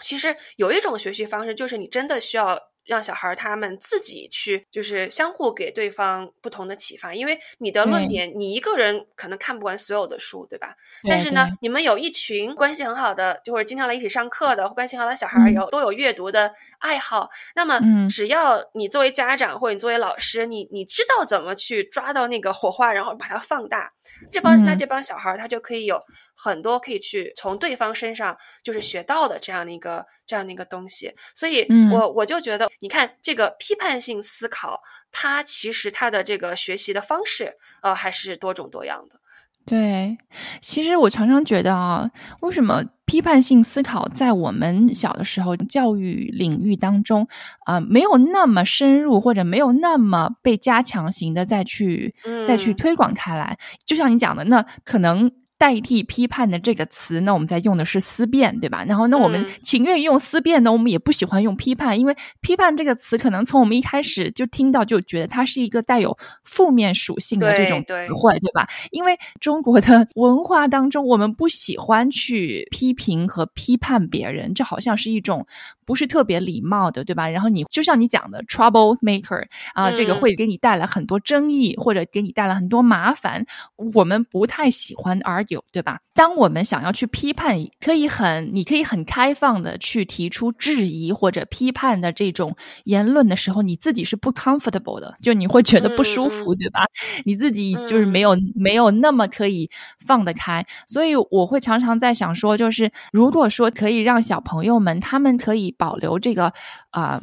[0.00, 7.14] 其实有一种学习方式，就是你真的需要让小孩他们自己去，就是相互给对方不同的启发。
[7.14, 10.74] 因为你的论点，你一个人可能看不完所有的书，对吧？
[11.06, 17.28] 但是呢，你们有一群关系很好的，就或者经常来一起上课的，关系好的小孩有都有阅读的爱好。
[17.54, 23.92] 那么，只要你作为家长或者你作为老师，你你知道怎么去抓到那个火花，然后把它放大，
[24.30, 26.02] 这帮那这帮小孩他就可以有。
[26.40, 34.78] 很多可以去从对方身上就是学到的这样的一个这样的一个东西，所以我我就觉得，你看这个批判性思考，
[35.10, 39.18] 它其实它的这个学习的方式，呃，还是多种多样的。
[39.64, 40.18] 对，
[40.60, 42.10] 其实我常常觉得啊，
[42.40, 47.26] 为什么批判性思考在我们小的时候教育领域当中
[47.64, 52.14] 啊，没有那么深入，或者没有那么被加强型的再去
[52.46, 53.58] 再去推广开来？
[53.86, 55.32] 就像你讲的，那可能。
[55.58, 58.84] 代替批判的这个词，那我们在用的是思辨，对吧？
[58.84, 68.68] 然后，那我们情愿用思辨呢，我们也不喜欢用批判，因为批判这个词可能从我们一开始就听到就觉得它是一个带有负面属性的这种词汇，对吧？
[68.92, 75.44] 因为中国的文化当中，我们不喜欢去批评和批判别人，这好像是一种
[75.84, 77.28] 不是特别礼貌的，对吧？
[77.28, 79.44] 然后你就像你讲的 trouble maker
[79.74, 83.44] 啊，这个会给你带来很多争议，或者给你带来很多麻烦，
[83.74, 85.44] 我们不太喜欢而。
[85.48, 85.98] 有对吧？
[86.14, 96.86] 当我们想要去批判，可以很，你可以很开放的去提出质疑或者批判的这种言论的时候，你自己是不 comfortable 的，就你会觉得不舒服，对吧？
[97.24, 99.70] 你自己就是没有没有那么可以
[100.04, 106.52] 放得开，所以我会常常在想说，就是如果说可以让小朋友们他们可以保留这个
[106.90, 107.20] 啊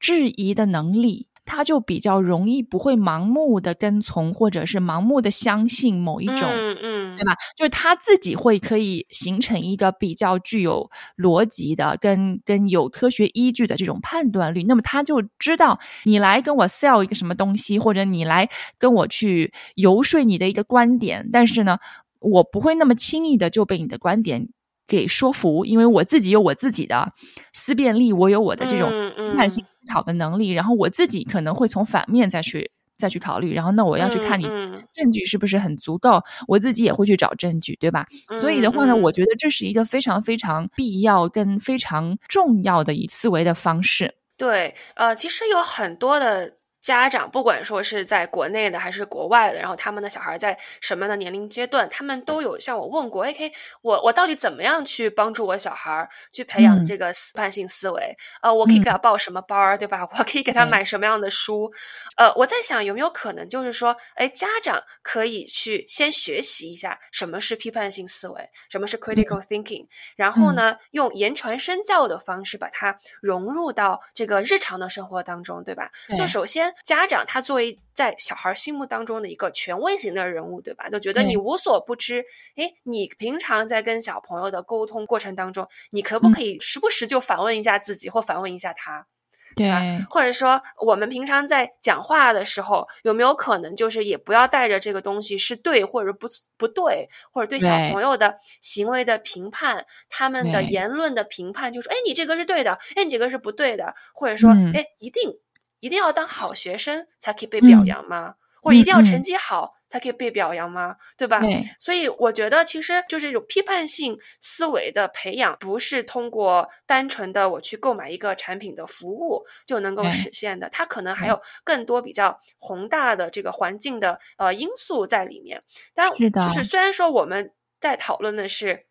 [0.00, 1.26] 质疑的能力。
[1.44, 7.34] 他就比较容易不会盲目的跟从，或者是盲目的相信某一种，嗯嗯，对吧？
[7.56, 14.64] 就是他自己会可以形成一个比较具有逻辑的、跟跟有科学依据的这种判断力。
[14.64, 21.78] 那么他就知道你来跟我 sell 一个什么东西，或者你来跟我去游说你的一个观点，但是呢，
[22.20, 24.48] 我不会那么轻易的就被你的观点。
[24.86, 27.12] 给说服，因为我自己有我自己的
[27.52, 34.44] 思辨力，我有我的这种批判性思考的能力，然后我自己可能会从反面再去再去考虑，然后那我要去看你
[34.92, 38.06] 证据是不是很足够，我自己也会去找证据，对吧？
[38.40, 44.14] 所以的话呢，我觉得这是一个非常非常必要跟非常重要的以思维的方式。
[44.36, 46.54] 对，呃，其实有很多的。
[46.82, 58.16] 家长不管说是在国内的还是国外的，然后他们的小孩在什么样的年龄阶段，他们都有向我问过，OK，我我到底怎么样去帮助我小孩去培养这个批判性思维？
[58.42, 60.02] 呃，我可以给他报什么班儿，对吧？
[60.18, 61.70] 我可以给他买什么样的书？
[62.16, 75.88] 呃，我在想有没有可能就是说，哎，家长可以去先学习一下什么是批判性思维，什么是 critical thinking，然后呢，用言传身教的方式把它融入到这个日常的生活当中，对吧？
[76.16, 76.71] 就首先。
[76.84, 80.88] 家长他作为在小孩心目当中的一个权威型的人物，对吧？
[80.90, 82.24] 都觉得你无所不知。
[82.56, 89.06] 哎，你平常在跟小朋友的沟通过程当中，你可不可以时不时就反问一下自己，或反问一下他？
[89.54, 89.70] 对，
[90.08, 105.38] 或者说我们平常在讲话的时候，有没有可能就是也不要带着这个东西是对或者不不对，或者对小朋友的行为的评判，他们的言论的评判，就说哎，你这个是对的，哎，你这个是不对的，或者说哎，一定。
[105.82, 108.36] 一定要当好学生才可以被表扬吗？
[108.62, 110.94] 或者一定要成绩好才可以被表扬吗？
[111.16, 111.40] 对吧？
[111.80, 120.70] 所以我觉得，其实就是这种批判性思维的培养，不是通过单纯的我去购买一个产品的服务就能够实现的。
[120.70, 125.60] 它可能还有更多比较宏大的这个环境的呃因素在里面。
[125.92, 128.86] 但就是虽然说我们在讨论的是。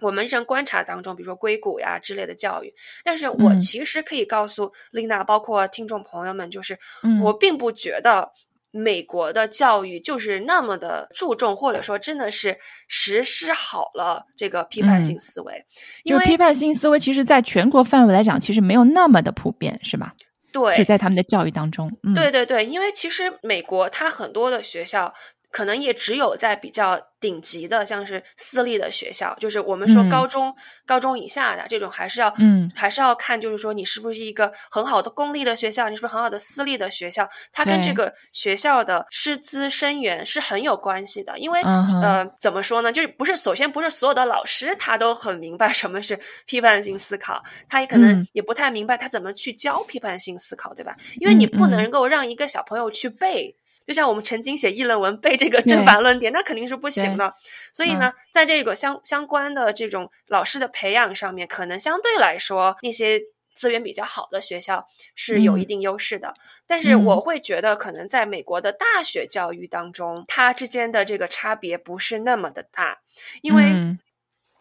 [0.00, 2.72] 我们日常观察当中，比如说硅谷呀之类的教育，
[3.04, 6.78] 但是我其实可以告诉丽娜，包括听众朋友们，就是
[7.22, 8.30] 我并不觉得
[8.70, 15.64] 美国的教育就是那么的注重，或者说真的是实施好了这个批判性思维。
[16.04, 20.14] 因为批判性思维其实在全国范围来讲，其实没有那么的普遍，是吧？
[20.52, 21.90] 对，就在他们的教育当中。
[22.14, 25.12] 对对对，因为其实美国它很多的学校。
[25.50, 30.54] 可能也只有在比较顶级的，像是私立的学校，就是我们说高中、
[30.86, 41.36] 高中以下的这种，还是要，嗯，还是要看，就是说你是不是一个很好的公立的学校，你是不是很好的私立的学校，它跟这个学校的师资生源是很有关系的。
[41.38, 42.92] 因为，呃，怎么说呢？
[42.92, 50.94] 就是不是首先不是所有的老师他都很明白什么是批判性思考，他也可能也不太明白他怎么去教批判性思考，对吧？
[51.18, 53.57] 因为你不能够让一个小朋友去背。
[53.88, 57.34] 就像我们曾经写议论文背这个正反论点，那肯定是不行的。
[57.72, 63.18] 所以呢，在这个相相关的这种老师的培养上面，可能相对来说那些
[63.54, 66.34] 资源比较好的学校是有一定优势的。
[66.66, 72.98] 但是我会觉得，可能在美国的大学教育当中，它之间的这个差别不是那么的大，
[73.40, 73.96] 因为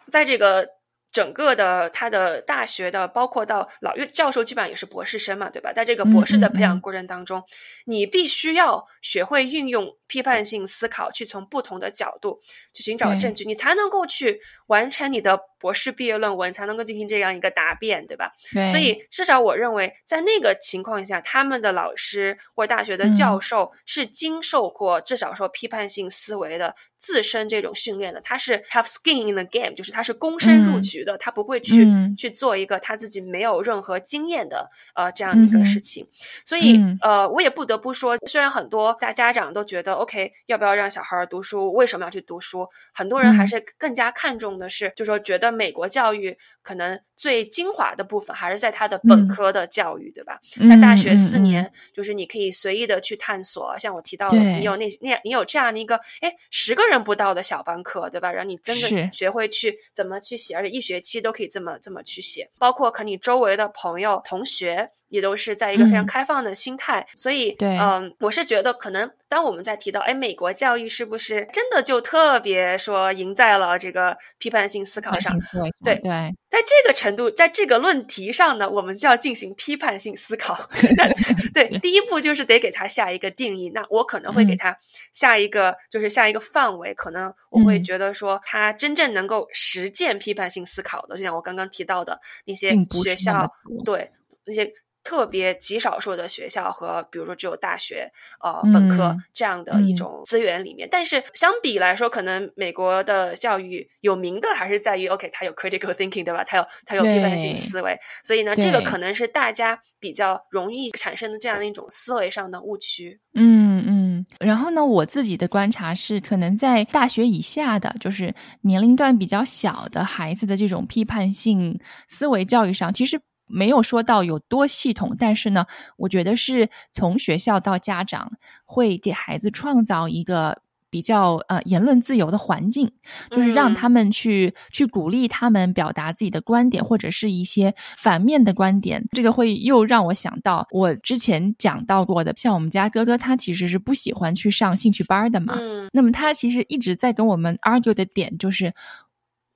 [0.09, 0.76] 在这个。
[1.11, 5.71] 整个的他的大学的，包括到老院教授，基本上也是博士生嘛，对吧？
[5.73, 7.43] 在这个博士的培养过程当中，
[7.85, 12.39] 你必须要学会运用批判性思考，去从不同的角度
[12.73, 18.33] 去寻找证据，你才能够去完成你的博士毕业论文，才能够进行这样一个答辩，对吧？
[18.69, 26.75] 所以至少我认为，在那个情况下，他们的老师或大学的教授是经受过至少说批判性思维的。
[26.99, 36.07] 自身这种训练的，他是 have skin in the game，就是他是躬身入局的，他不会去去做一个他自己没有任何经验的呃这样一个事情。
[36.43, 41.71] 所以呃，我也不得不说，虽然很多大家长都觉得 OK，要不要让小孩读书？
[41.73, 42.67] 为什么要去读书？
[42.93, 50.39] 很多人还是更加看重的是，就说觉得美国教育可能最精华的部分还是在他的本科的教育，对吧？
[50.61, 56.87] 那大学四年就是你可以随意的去探索，像我提到的，你有那那你有这样的一个哎十个。
[56.87, 58.31] 人不到的小班课，对吧？
[58.31, 64.91] 让你真的学会去怎么去写，而且一学期都可以这么这么去写，包括可你周围的朋友、同学。
[65.09, 75.37] 也都是在一个非常开放的心态，所以，嗯，我是觉得可能当我们在提到，哎，美国教育是不是真的就特别说赢在了这个批判性思考上？
[75.83, 80.69] 对对，在这个程度，在这个论题上呢，我们就要进行批判性思考。
[81.53, 83.69] 对，第一步就是得给他下一个定义。
[83.69, 84.77] 那我可能会给他
[85.13, 92.71] 下一个，就是下一个范围，可能我会觉得说，他真正能够实践批判性思考的，就像我刚刚提到的那些
[93.03, 93.49] 学校，
[93.85, 94.11] 对
[94.45, 94.73] 那些。
[95.07, 98.11] 特别极少数的学校和比如说只有大学
[98.43, 100.85] 呃本科这样的一种资源里面。
[100.91, 106.43] 但是相比来说，可能美国的教育有名的还是在于，OK，它有 critical thinking，对吧？
[106.43, 113.17] 它有它有批判性思维，所以呢，这个可能是大家比较容易产生的这样的一种思维上的误区。
[113.33, 114.25] 嗯嗯。
[114.41, 121.79] 然后呢，我自己的观察是，可能在大学以下的，就是年龄段比较小的孩子的这种批判性
[122.09, 123.17] 思维教育上，其实
[123.47, 125.65] 没有说到有多系统，但是呢，
[125.97, 128.31] 我觉得是从学校到家长
[128.65, 130.61] 会给孩子创造一个。
[130.89, 132.89] 比较呃言论自由的环境，
[133.29, 139.05] 就是让他们去去鼓励他们表达自己的观点，或者是一些反面的观点。
[139.11, 145.57] 这个会又让我想到我之前讲到过的，像我们家哥哥，他其实是不喜欢去上兴趣班的嘛。
[145.59, 148.73] 嗯那么他其实一直在跟我们 argue 的点就是。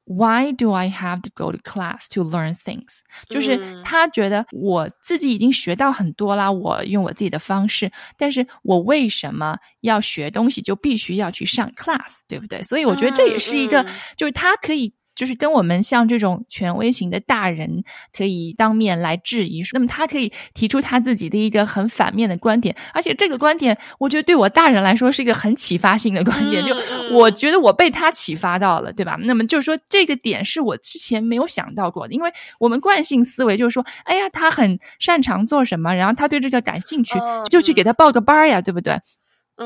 [0.05, 2.99] Why do I have to go to class to learn things？
[3.29, 12.61] 就是他觉得我自己已经学到很多啦，我用我自己的方式，但是我为什么要学东西就必须要去上 class，对不对？
[12.63, 13.85] 所以我觉得这也是一个，
[14.17, 14.93] 就是他可以。
[15.15, 17.83] 就是跟我们像这种权威型的大人
[18.15, 26.75] 可以当面来质疑，那么他可以提出他自己的一个很反面的观点，而且这个观点，我觉得对我大人来说是一个很启发性的观点，就
[27.11, 29.17] 我觉得我被他启发到了，对吧？
[29.21, 38.97] 那么就是说这个点是我之前没有想到过的，因为我们惯性思维就是说，哎呀，他很擅长做什么，然后他对这个感兴趣，就去给他报个班儿呀，对不对？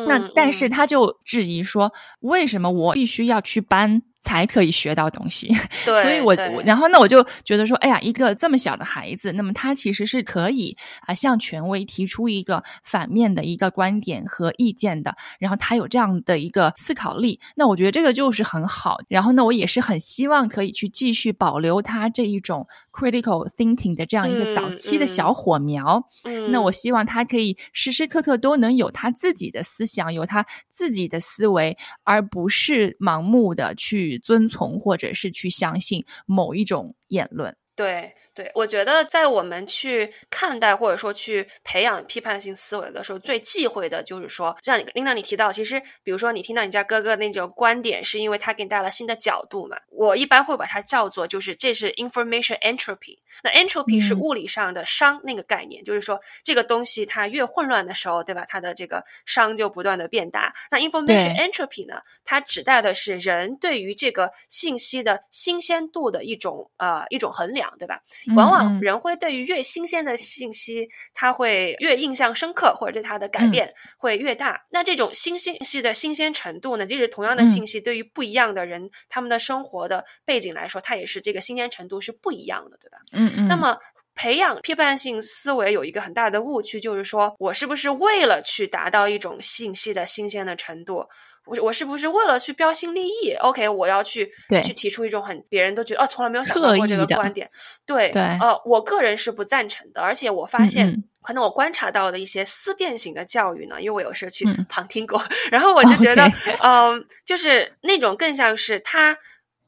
[0.07, 4.01] 那但是他就质疑说，为什么我必须要去班？
[4.25, 5.47] 才可以学到东西，
[5.85, 18.97] 对， 所以我然后那我就觉得说，哎呀，一个这么小的孩子，那么他其实是可以啊向权威提出一个反面的一个观点和意见的，然后他有这样的一个思考力，那我觉得这个就是很好。
[19.07, 22.65] 然后呢，我也是很希望可以去继续保留他这一种
[22.95, 26.03] critical thinking 的这样一个早期的小火苗。
[26.49, 34.05] 那我希望他可以时时刻刻都能有他自己的思想，有他自己的思维，而不是盲目的去。
[34.19, 38.15] 遵从或者是去相信某一种言论，对。
[38.33, 49.77] 对，我觉得在我们去看待或者说去培养批判性思维的时候，最忌讳的就是说，像你琳达你提到，其实比如说你听到你家哥哥那种观点，是因为他给你带来新的角度嘛？
[49.89, 53.17] 我一般会把它叫做就是这是 information entropy。
[53.41, 58.43] 那 entropy 是物理上的熵那个概念，就是说这个东西它越混乱的时候，对吧？
[58.49, 60.53] 它的这个熵就不断的变大。
[60.69, 68.01] 那 information entropy 呢，它指代的是人对于这个信息的新鲜度的一种呃一种衡量，对吧？
[68.35, 74.65] 往往人会对于越新鲜的信息，他会越印象深刻，或者对他的改变会越大。
[74.69, 76.85] 那这种新信息的新鲜程度呢？
[76.85, 82.97] 即使同样的信息，对于不一样的人，他们的生活的背景来说，它也是这个新鲜程度是不一样的，对吧？
[83.11, 83.47] 嗯嗯。
[83.47, 83.77] 那么
[84.13, 91.07] 培养批判性思维有一个很大的误区，就是说我是不是为了去达到一种信息的新鲜的程度？
[91.45, 94.31] 我我是不是为了去标新立异？OK，我要去
[94.63, 97.49] 去提出一种很别人都觉得哦，从来没有想到过这个观点。
[97.85, 100.01] 对对，呃，我个人是不赞成的。
[100.01, 106.23] 而且我发现，可能我观察到的一些思辨型的教育呢，因为我有时候去旁听过， 然后我就觉得，
[106.61, 109.17] 嗯，就是那种更像是他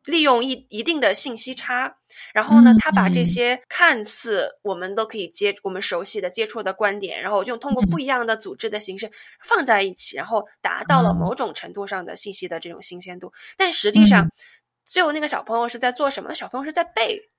[0.08, 1.97] 利用一一定的信息差。
[2.34, 9.10] 然后呢，他把这些看似我们都可以接、我们熟悉的接触的观点，然后用通过不一样的组织的形式
[9.43, 13.32] 放在一起，然后达到了某种程度上的信息的这种新鲜度。
[13.55, 14.30] 但实际上，
[14.86, 16.34] 最后那个小朋友是在做什么？
[16.36, 17.30] 小朋友是在背，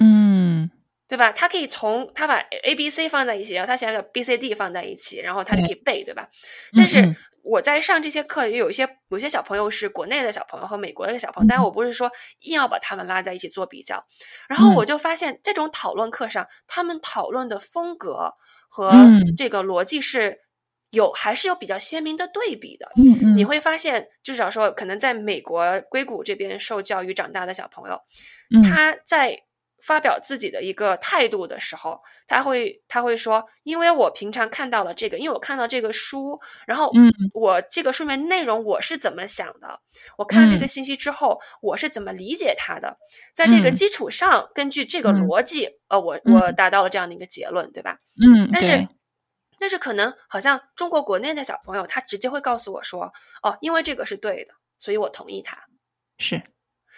[0.00, 0.70] 嗯，
[1.08, 1.32] 对吧？
[1.32, 6.28] 他可以从他把 A、B、C 放在一起，然后他想想 B、C、D 放在一起，然后他就可以背，对吧？
[6.76, 7.16] 但是。
[7.48, 14.04] 我在上这些课，也有一些有些小朋友是国内的小朋友和美国的小朋友，但是我不是说硬要把他们拉在一起做比较。
[14.48, 18.34] 然后我就发现，这种讨论课上，他们讨论的风格
[18.68, 18.92] 和
[19.36, 20.40] 这个逻辑是
[20.90, 22.90] 有还是有比较鲜明的对比的。
[23.34, 28.00] 你会发现，至少说，可能在美国硅谷这边受教育长大的小朋友，
[28.62, 29.44] 他在。
[29.82, 39.80] 发表自己的一个态度的时候，他会他会说，因为我平常看到了这个，因为我看到这个书，然后，嗯，我这个书面内容我是怎么想的？
[40.16, 42.96] 我看这个信息之后，我是怎么理解它的？
[43.34, 47.98] 在这个基础上，根据这个逻辑，呃，我我达到了这样的一个结论，对吧？
[48.20, 48.88] 嗯，但是，
[49.60, 53.12] 但是可能好像中国国内的小朋友，他直接会告诉我说，
[53.42, 55.56] 哦，因为这个是对的，所以我同意他。
[56.18, 56.42] 是。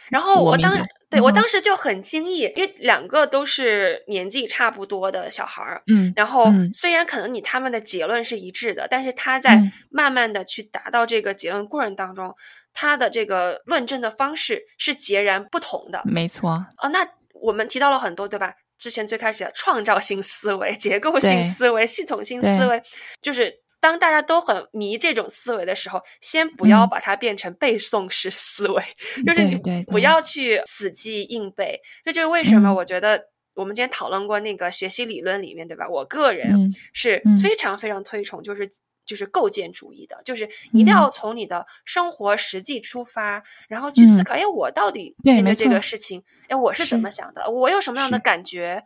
[0.09, 0.73] 然后我当
[1.11, 12.35] 对我当时就很惊异，因为两个都是年纪差不多的小孩儿，嗯，然后虽然可能你他们的结论是一致的，但是他在慢慢的去达到这个结论过程当中，
[12.73, 16.01] 他的这个论证的方式是截然不同的。
[16.05, 16.51] 没错。
[16.77, 18.55] 啊，那我们提到了很多，对吧？
[18.79, 22.83] 之前最开始的创造性思维、结构性思维、系统性思维，
[23.21, 28.83] 就是当大家都很迷这种思维的时候，先不要嗯把它变成背诵式思维，
[29.27, 29.57] 就是你
[29.87, 31.81] 不要去死记硬背。
[32.05, 35.89] 这就是为什么嗯我觉得我们今天讨论过那个学习理论里面，对吧？
[35.89, 38.71] 我个人嗯是嗯非常非常推崇，就是。
[39.07, 47.51] 就是构建主义的，就是一定要嗯从你的生活实际出发，然后去思嗯考，哎，我到底面对这个事情，哎，我是怎么想的？
[47.51, 48.85] 我有什么样的感觉？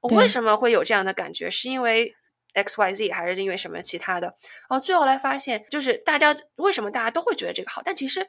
[0.00, 1.50] 我为什么会有这样的感觉？
[1.50, 2.14] 是因为
[2.56, 4.32] X Y Z 还是因为什么其他的？
[4.68, 8.26] 哦，最后来发现，就是大家为什么大家都会觉得这个好，但其实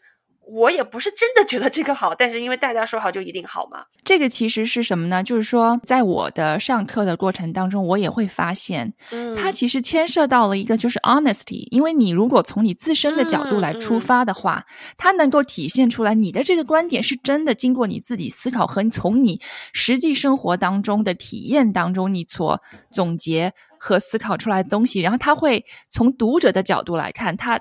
[0.49, 3.83] 我也不是真的觉得这个好，但是因为大家说好就一定好嘛。
[4.05, 5.21] 这个其实是什么呢？
[5.21, 14.65] 就是说，在我的上课的过程当中，我也会发现，嗯，它其实牵涉到了一个就是 honesty，因为你如果从你自身的角度来出发的话，
[14.95, 19.41] 它能够体现出来你的这个观点是真的经过你自己思考和从你
[19.73, 27.59] 实际生活当中的体验当中你所总结和思考出来的东西，然后他会从读者的角度来看，他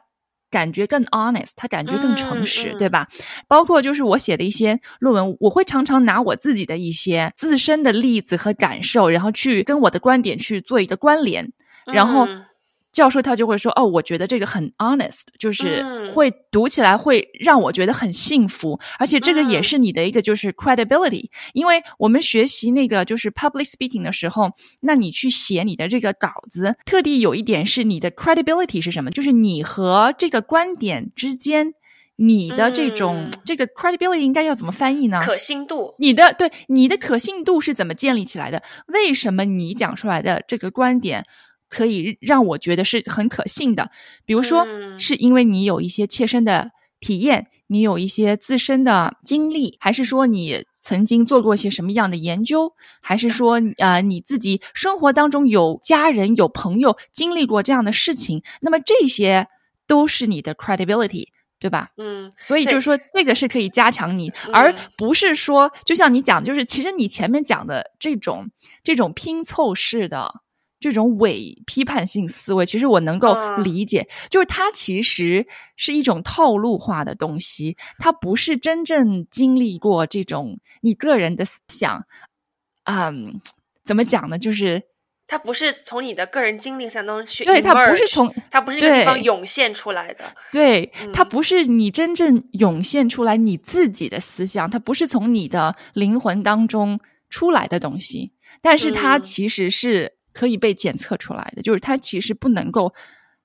[0.51, 3.07] 感觉更 honest，他感觉更诚实，对吧？
[3.49, 11.53] 包括就是我写的一些论文，我会常常拿我自己的一些自身的例子和感受，然后去跟我的观点去做一个关联，
[11.93, 12.45] 然后嗯
[12.97, 29.11] 教授他就会说：“哦，我觉得这个很 honest，就是嗯会读起来会让我觉得很幸福，而且这个也嗯是你的一个就是 credibility，因为我们学习那个就是 public speaking 的时候，那你去写你的这个稿子，特地有一点是你的 credibility 是什么？
[29.11, 31.74] 就是你和这个观点之间。”
[32.18, 35.20] 你的这种、嗯这个 credibility 应该要怎么翻译呢？
[35.20, 38.62] 可信度，你的对你的可信度是怎么建立起来的？
[38.86, 41.26] 为什么你讲出来的这个观点
[41.69, 43.91] 可以让我觉得是很可信的？
[44.25, 58.43] 比如说，嗯是因为你有一些切身的体验，你有一些自身的经历，还是说你曾经做过一些什么样的研究，还是说呃你自己生活当中有家人有朋友经历过这样的事情？
[58.61, 59.47] 那么这些
[59.87, 61.29] 都是你的 credibility。
[61.59, 61.89] 对吧？
[61.97, 68.51] 嗯所以就是说，这个是可以加强你，嗯而不是说，就像你讲，就是其实你前面讲的这种
[68.85, 70.31] 这种拼凑式的
[70.79, 75.47] 这种伪批判性思维，其实我能够嗯理解，就是它其实
[75.77, 82.05] 是一种套路化的东西，它不是真正经历过这种你个人的思想，
[82.85, 83.41] 嗯，
[83.85, 84.39] 怎么讲呢？
[84.39, 84.83] 就是
[85.27, 90.24] 它不是从你的个人经历当中去对，它不是从它不是那个地方涌现出来的。
[90.53, 102.93] 对，它嗯不是你真正涌现出来你自己的思想，它不是从你的灵魂当中出来的东西，但是它嗯其实是可以被检测出来的，就是它其实不能够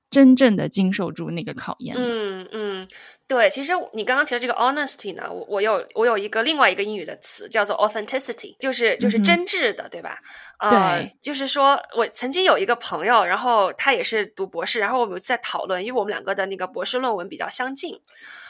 [0.09, 2.01] 真正的经受住那个考验的。
[2.03, 2.87] 嗯嗯，
[3.29, 10.17] 对，其实你刚刚提到这个 honesty 呢，我我有我有一个另外一个英语的词叫做 authenticity，就是就是真挚的，对吧？
[10.59, 18.01] 呃对，就是说我曾经有一个朋友，然后他也是读博士，然后我们在讨论，因为我们两个的那个博士论文比较相近，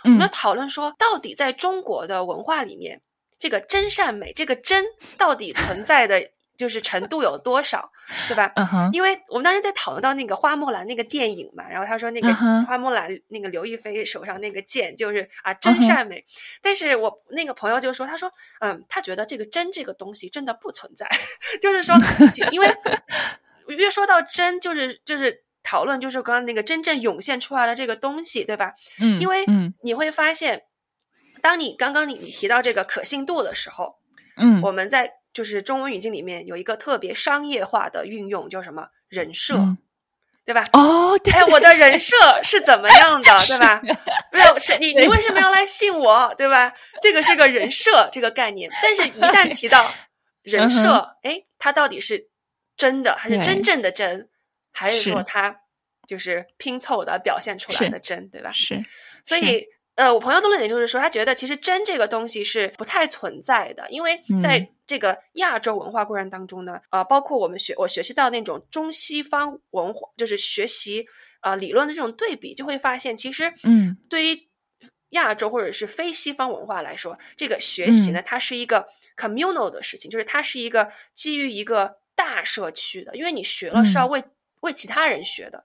[0.03, 3.01] 我们讨论说，到底在中国的文化里面，
[3.37, 4.85] 这个真善美，这个真
[5.15, 6.31] 到底存在的
[6.61, 7.91] 就是程度有多少，
[8.27, 8.51] 对吧？
[8.55, 16.23] 嗯哼，因为我们当时在讨论到那个花木兰那个电影嘛，然后他说那个花木兰那个刘亦菲手上那个剑就是啊嗯真善美，
[16.61, 21.09] 但是我那个朋友就说，他说嗯，他觉得这个真这个东西真的不存在，
[21.59, 21.95] 就是说，
[22.51, 22.67] 因为
[23.75, 28.73] 越说到真，就是就是讨论就是刚刚那个真正涌现出来的这个东西，对吧？
[28.99, 30.63] 嗯，因为嗯你会发现，
[31.41, 33.95] 当你刚刚你你提到这个可信度的时候，
[34.37, 39.77] 嗯，我们在就是中文语境里面有一个特别商业化的运用，叫什么人设，嗯
[40.43, 40.65] 对吧？
[40.73, 43.79] 哦，对，哎，我的人设是怎么样的，对吧？
[44.33, 46.73] 没有，是你你为什么要来信我，对吧？
[46.99, 49.93] 这个是个人设这个概念，但是一旦提到
[50.41, 52.29] 人嗯设，哎，它到底是
[52.75, 54.29] 真的还是真正的真，
[54.73, 55.55] 还是说它
[56.07, 58.51] 就是拼凑的表现出来的真，对吧？
[58.51, 58.75] 是，
[59.23, 59.63] 所以，
[59.93, 71.07] 呃，我朋友的论点就是说，他觉得其实真这个东西是不太存在的，因为在嗯这个亚洲文化过程当中呢，呃，包括我们学我学习到那种中西方文化，就是学习
[71.39, 74.49] 呃理论的这种对比，就会发现，其实，嗯，对于
[75.11, 78.85] 亚洲或者是非西方文化来说，这个学习嗯呢，它是一个
[79.15, 84.23] communal 的事情，就是它是一个基于一个大社区的，因为你学了是要嗯为、
[84.59, 85.63] 为其他人学的。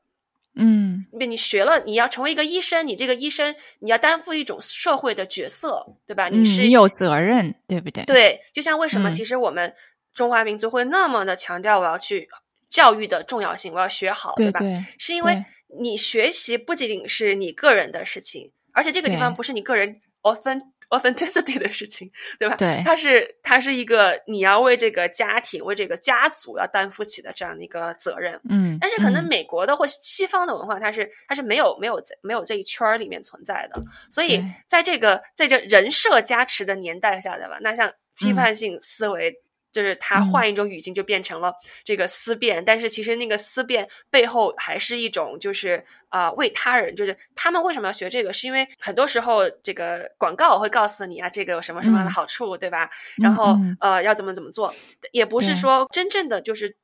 [0.57, 6.29] 嗯，你学了，你要成为一个医生，你这个医生你要担负一种社会的角色，对吧？
[6.29, 9.75] 你，是你有责任，对不对？，对，就像为什么嗯其实我们
[10.15, 12.29] 中华民族会那么的强调我要去
[12.71, 14.37] 教育的重要性，我要学好，吧？
[14.37, 15.45] 对对，是因为
[15.79, 22.57] 你学习不仅仅是你个人的事情，而且这个地方不是你个人 authentic authenticity 的事情，对吧？
[22.57, 28.41] 对，它是它是一个你要为这个家庭、为这个家族要担负起的这样的一个责任。
[28.49, 33.81] 嗯，但是可能美国的或西方的文化，它是它是没有没有没有这一圈儿里面存在的。
[34.11, 37.59] 所以在这个在这人设加持的年代下，对吧？
[37.61, 39.41] 那像批判性思维。
[39.77, 41.53] 就是他换一种语境，就变成了
[41.85, 46.97] 这个思辨，但是其实那个思辨背后还是一种，就是啊，为他人。
[46.97, 48.33] 就是他们为什么要学这个？
[48.33, 52.89] 是因为很多时候这个广告会告诉你啊，这个有什么什么样的好处，对吧？
[53.17, 54.75] 然后呃，要怎么怎么做，
[55.13, 56.75] 也不是说真正的就是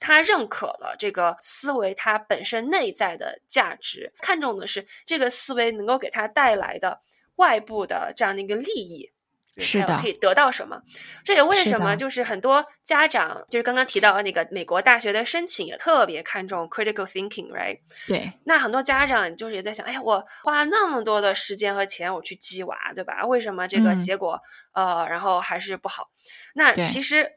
[0.00, 7.00] 他认可了这个思维它本身内在的价值，看重的是这个思维能够给他带来的
[7.36, 9.10] 外部的这样的一个利益。
[9.58, 10.80] 是的，可以得到什么？
[11.24, 17.78] 这也为什么就是很多家长，就是刚刚提到的那个美国大学的申请，也特别看重 critical thinking，right？
[18.06, 18.32] 对。
[18.44, 23.26] 那很多家长就是也在想，哎呀，我花那么多的时间和钱，我去激娃，对吧？
[23.26, 24.40] 为什么这个结果
[24.72, 26.08] 呃，然后还是不好？
[26.54, 27.32] 那其实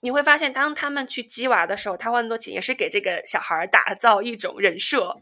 [0.00, 5.16] 你会发现，当他们去激娃的时候，他花那么多钱，也是给这个小孩打造一种人设，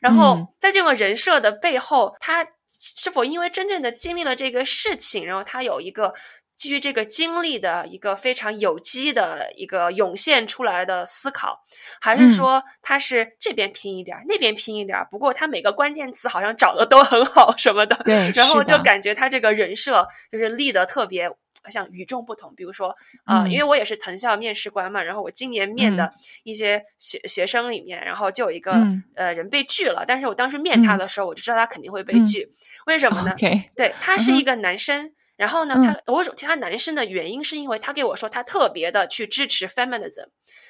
[0.00, 2.46] 然后在这个人设的背后，他。
[2.78, 6.14] 是否因为真正的经历了这个事情，然后他有一个
[6.56, 11.64] 基于这个经历的一个非常有机的一个涌现出来的思考，
[12.00, 15.06] 还是说他是这边拼一点，那边拼一点？
[15.10, 21.30] 不过他每个关键词好像找的都很好什么的，对，然后就感觉他这个人设就是立的特别。
[21.70, 22.94] 像与众不同，比如说
[23.24, 26.10] 啊，因为我也是藤校面试官嘛，然后我今年面的
[26.42, 28.72] 一些学学生里面，然后就有一个
[29.14, 32.50] 呃人被拒了，但是我当时面他的时候，我就知道他肯定会被拒，
[32.86, 33.32] 为什么呢？
[33.76, 40.26] 对他是一个男生，然后呢，他我提他男生的原因是因为他给我说他特别的去支持 feminism。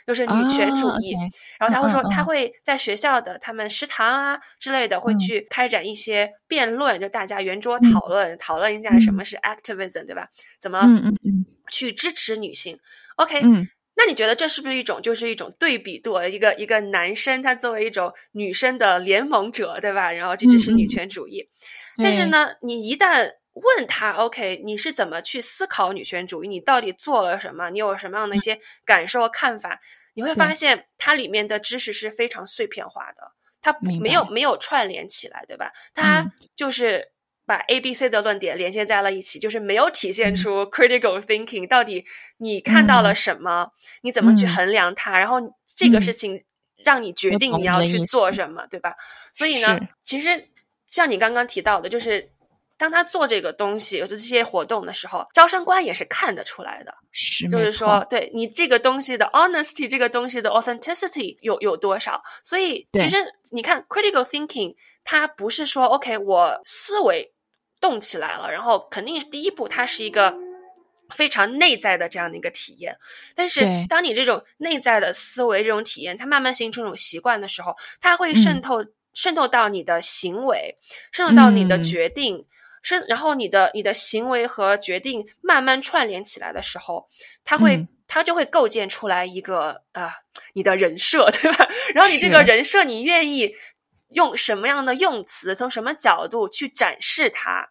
[0.06, 1.14] 就是女权主义，
[1.58, 10.28] 然后他会说他会在学校的他们食堂啊之类的会去开展一些辩论，就大家圆桌讨论，讨论一下什么是 activism，对吧？
[10.62, 10.80] 怎么
[11.70, 12.78] 去支持女性
[13.16, 13.42] ？OK，
[13.96, 16.22] 那你觉得这是不是一种就是一种对比度？
[16.22, 20.10] 一个一个男生他作为一种女生的联盟者，对吧？
[20.10, 21.50] 然后去支持女权主义，
[22.02, 23.32] 但是呢，你一旦
[23.62, 26.48] 问他，OK，你是怎么去思考女权主义？
[26.48, 27.70] 你到底做了什么？
[27.70, 29.80] 你有什么样的一些感受和看法？
[30.14, 33.32] 你会发现它里面的知识是非常碎片化的，
[33.62, 35.72] 它没有没有串联起来，对吧？
[35.94, 37.12] 它就是
[37.46, 41.68] 把 A、B、C 的论点连接在了一起，就是没有体现出 critical thinking。
[41.68, 42.04] 到底
[42.38, 43.70] 你看到了什么？
[44.02, 45.18] 你怎么去衡量它？
[45.18, 45.36] 然后
[45.76, 46.44] 这个事情
[46.84, 48.94] 让你决定你要去做什么，对吧？
[49.32, 50.48] 所以呢，其实
[50.84, 52.30] 像你刚刚提到的，就是。
[52.78, 62.22] 当他做这个东西，做这些活动的时候，招生官也是看得出来的，是就是说，对你这个东西的 honesty，这个东西的 authenticity 有有多少？
[62.44, 63.16] 所以其实
[63.50, 67.34] 你看 critical thinking，它不是说 OK，我思维
[67.80, 70.32] 动起来了，然后肯定是第一步，它是一个
[71.16, 72.96] 非常内在的这样的一个体验。
[73.34, 80.76] 但是当你这种内在的思维这种体验，它慢慢形成一种习惯的时候，它会渗透渗透到你的行为，
[81.10, 82.46] 渗透到你的决定。
[82.88, 87.06] 是，然后你的你的行为和决定慢慢串联起来的时候，
[87.44, 90.14] 它会，它就会构建出来一个啊，
[90.54, 91.68] 你的人设， 对吧？
[91.94, 93.54] 然后你这个人设，你愿意
[94.08, 97.68] 用什么样的用词，从什么角度去展示它，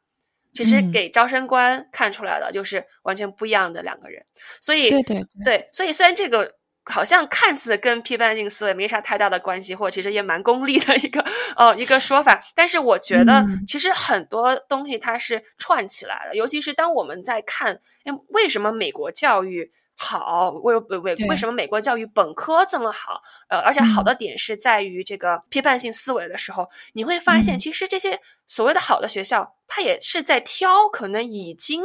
[0.53, 4.23] 其实给招生官看出来的就是完全不一样的两个人。
[4.61, 6.55] 所以，对对对，所以虽然这个。
[6.89, 11.23] 好像看似跟批判性思维没啥太大的关系，或其实也蛮功利的一个
[11.55, 12.41] 哦一个说法。
[12.55, 16.35] 但是我觉得，其实很多东西它是串起来了。
[16.35, 20.49] 尤其是当我们在看，哎，为什么美国教育好？
[20.51, 23.21] 为为为什么美国教育本科这么好？
[23.49, 31.83] 呃，而且好的点是在于这个批判性思维的时候，你会发现，其实这些所谓的好的学校，它也是在挑可能已经。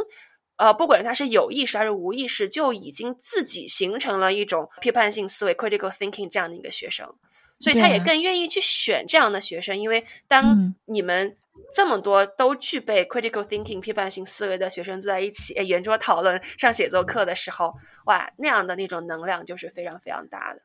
[0.63, 7.13] 呃，不管他是有意识还是无意识，就已经自己形成了一种批判性思维 （critical thinking） 这样的一个学生，
[7.59, 9.77] 所以他也更愿意去选这样的学生。
[9.77, 11.35] 因为当你们
[11.73, 17.73] 这么多都具备 critical thinking 批判性思维的学生坐在一起，圆桌讨论、上写作课的时候，
[18.05, 20.61] 哇，那样的那种能量就是非常非常大的。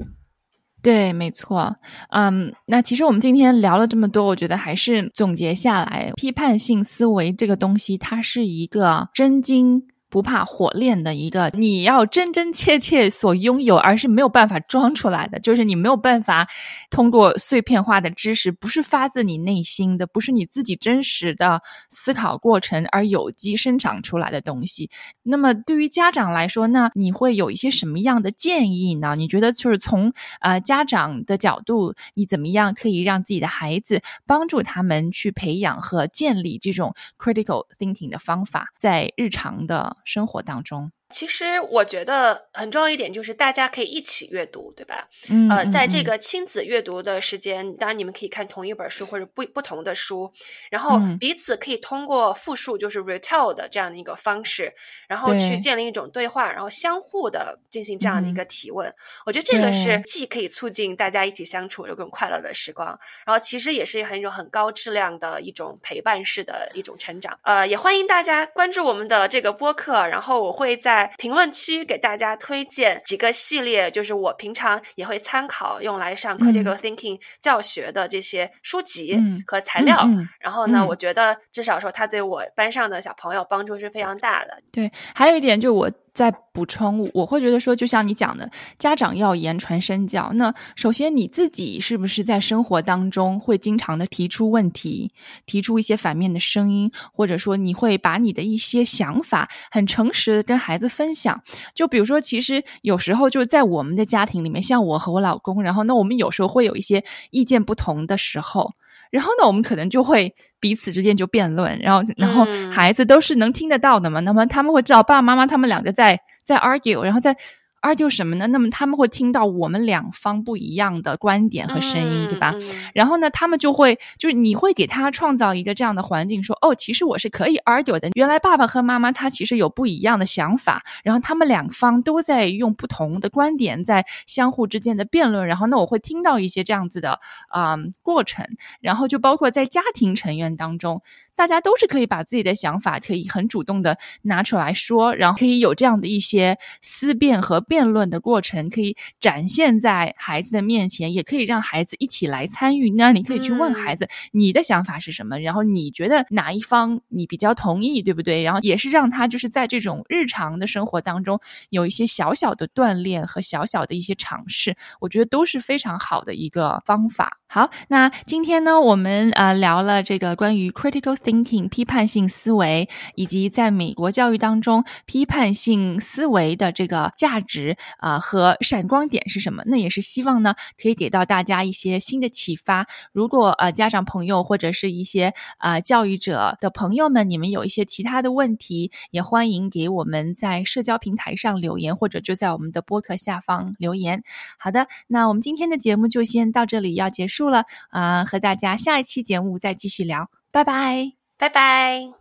[0.89, 1.77] 对，没错，
[2.09, 16.49] 嗯，那其实我们今天聊了这么多，我觉得还是总结下来，批判性思维这个东西，它是一个真经不怕火炼的一个，你要真真切切所拥有，而是没有办法装出来的，就是你没有办法
[16.89, 24.91] 通过碎片化的知识，不是发自你内心的，不是你自己真实的思考过程而有机生长出来的东西。
[25.23, 29.15] 那么对于家长来说，那你会有一些什么样的建议呢？
[29.15, 39.98] 你觉得就是从呃家长的角度，你怎么样可以让自己的孩子帮助他们去培养和建立这种 critical thinking 的方法，在日常的。
[40.05, 40.93] 生活当中。
[41.11, 45.09] 其实我觉得很重要一点就是大家可以一起阅读，对吧？
[45.31, 50.31] 嗯，呃，在这个亲子阅读的时间，当然你们可以看同一本书或者不不同的书，
[50.71, 54.71] 然后彼此可以通过复述，就是 retell 的这样的一个方式，
[55.09, 58.93] 然后去建立一种对话，然后相互的进行这样的一个提问。
[59.25, 62.89] 我觉得这个是既可以促进大家一起相处有更快乐的时光，
[63.25, 67.39] 然后其实也是很一种很高质量的一种陪伴式的一种成长。
[67.45, 70.98] 呃，也欢迎大家关注我们的这个播客，然后我会在。
[70.99, 80.09] 在评论区给大家推荐几个系列，就是我平常也会参考用来上 critical thinking 教学的这些书籍和材料。
[80.41, 84.59] 然后呢，我觉得至少说，它对我班上的小朋友帮助是非常大的。
[84.73, 85.91] 对，还有一点就我。
[86.19, 90.33] 再补充，我会觉得说，就像你讲的，家长要言传身教。
[90.35, 95.09] 那首先你自己是不是在生活当中会经常的提出问题，
[95.47, 101.41] 提出一些反面的声音，或者说你会把你的一些想法很诚实的跟孩子分享？
[101.73, 108.73] 就比如说，其实有时候就是在我们的家庭里面，像我和我老公，然后那我们有时候会有一些意见不同的时候。
[109.11, 117.37] 然后呢，我们可能就会彼此之间就辩论，然后，然后孩子都是能听得到的嘛，那么他们会知道爸爸妈妈他们两个在在 argue，然后在。
[117.83, 118.47] Argue 什么呢？
[118.49, 122.55] 那么他们会听到我们两方不一样的观点和声音，对吧？
[122.95, 128.11] 然后呢，他们就会就是你会给他创造一个这样的环境，说哦，其实我是可以 argue 的。
[128.15, 135.47] 原来爸爸和妈妈他其实有不一样的想法，然后他们两方都在用不同的观点在相互之间的辩论。
[135.47, 138.47] 然后那我会听到一些这样子的啊过程，
[138.81, 141.03] 然后就包括在家庭成员当中。
[141.39, 152.91] 大家都是可以把自己的想法可以很主动的拿出来说，然后可以有这样的一些思辨和辩论的过程，可以展现在孩子的面前，也可以让孩子一起来参与。
[152.91, 155.39] 那你可以去问孩子，你的想法是什么？
[155.39, 158.43] 然后你觉得哪一方你比较同意，对不对？
[158.43, 167.39] 然后也是让他就是在这种日常的生活当中有一些小小的锻炼和小小的一些尝试，我觉得都是非常好的一个方法。
[167.51, 179.63] 好，那今天呢，我们呃聊了这个关于 critical thinking 批判性思维，以及在美国教育当中批判性思维的这个价值啊和闪光点是什么？
[179.67, 182.87] 那也是希望呢，可以给到大家一些新的启发。
[183.13, 194.23] 如果呃家长朋友或者是一些呃教育者的朋友们，你们有一些其他的问题，也欢迎给我们在社交平台上留言，或者就在我们的播客下方留言。
[194.59, 197.49] 好的，那我们今天的节目就先到这里，要结束。
[197.49, 202.13] 了，呃，和大家下一期节目再继续聊，拜拜，拜拜。